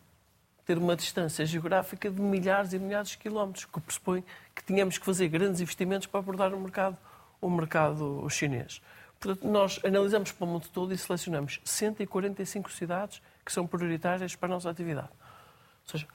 [0.63, 5.05] ter uma distância geográfica de milhares e milhares de quilómetros, que pressupõe que tínhamos que
[5.05, 6.95] fazer grandes investimentos para abordar o mercado,
[7.41, 8.83] o mercado chinês.
[9.19, 14.47] Portanto, nós analisamos para o mundo todo e selecionamos 145 cidades que são prioritárias para
[14.47, 15.09] a nossa atividade.
[15.09, 16.07] Ou seja,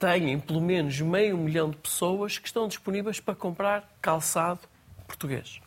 [0.00, 4.62] têm pelo menos meio milhão de pessoas que estão disponíveis para comprar calçado
[5.08, 5.60] português.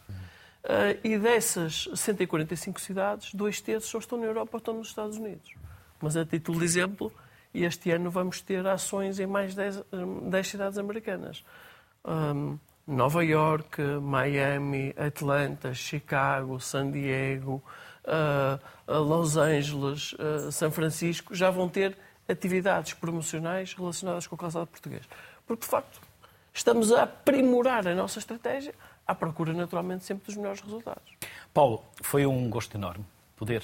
[0.64, 5.18] Uh, e dessas 145 cidades, dois terços só estão na Europa ou estão nos Estados
[5.18, 5.54] Unidos.
[6.00, 7.12] Mas a título de exemplo,
[7.54, 9.84] este ano vamos ter ações em mais 10,
[10.30, 11.44] 10 cidades americanas.
[12.06, 17.64] Um, Nova York, Miami, Atlanta, Chicago, San Diego,
[18.06, 24.68] uh, Los Angeles, uh, São Francisco, já vão ter atividades promocionais relacionadas com o calçado
[24.68, 25.04] português.
[25.46, 26.02] Porque, de facto,
[26.54, 28.74] estamos a aprimorar a nossa estratégia
[29.12, 31.04] à procura, naturalmente, sempre dos melhores resultados.
[31.54, 33.06] Paulo, foi um gosto enorme
[33.38, 33.62] poder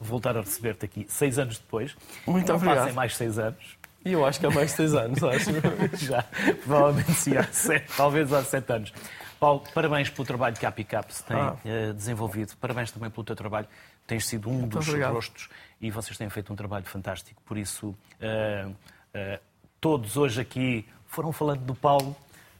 [0.00, 1.96] voltar a receber-te aqui seis anos depois.
[2.26, 2.78] Muito Não obrigado.
[2.78, 3.76] Passem mais seis anos.
[4.04, 5.50] E eu acho que há mais seis anos, acho.
[5.96, 6.22] Já,
[6.64, 8.92] provavelmente sim, há sete, talvez há sete anos.
[9.40, 11.56] Paulo, parabéns pelo trabalho que a Picap se tem Ah.
[11.64, 12.56] eh, desenvolvido.
[12.58, 13.66] Parabéns também pelo teu trabalho.
[14.06, 15.12] Tens sido um dos obrigado.
[15.12, 15.48] rostos
[15.80, 17.42] e vocês têm feito um trabalho fantástico.
[17.44, 18.66] Por isso, eh,
[19.12, 19.40] eh,
[19.80, 22.16] todos hoje aqui foram falando do Paulo.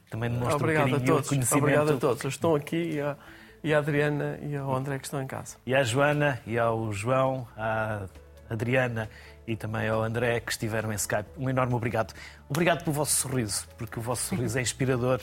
[0.09, 1.29] Também demonstram Obrigado a carinho e todos.
[1.29, 1.63] conhecimento.
[1.63, 2.25] Obrigado a todos.
[2.25, 3.17] Estou aqui e a,
[3.63, 5.57] e a Adriana e ao André que estão em casa.
[5.65, 8.05] E à Joana, e ao João, à
[8.49, 9.09] Adriana
[9.45, 11.29] e também ao André que estiveram em Skype.
[11.37, 12.13] Um enorme obrigado.
[12.49, 15.21] Obrigado pelo vosso sorriso, porque o vosso sorriso é inspirador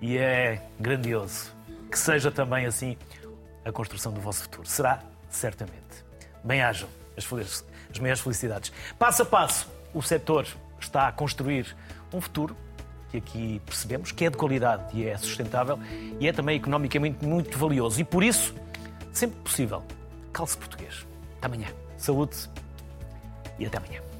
[0.00, 1.52] e é grandioso.
[1.90, 2.96] Que seja também assim
[3.64, 4.66] a construção do vosso futuro.
[4.68, 5.00] Será?
[5.28, 6.04] Certamente.
[6.44, 7.24] Bem-ajam as,
[7.90, 8.72] as maiores felicidades.
[8.98, 10.46] Passo a passo, o setor
[10.80, 11.76] está a construir
[12.12, 12.56] um futuro
[13.20, 15.78] que aqui percebemos que é de qualidade e é sustentável
[16.20, 18.00] e é também economicamente muito valioso.
[18.00, 18.54] E por isso,
[19.12, 19.82] sempre possível,
[20.32, 21.06] calce português.
[21.38, 21.68] Até amanhã.
[21.96, 22.36] Saúde
[23.58, 24.05] e até amanhã.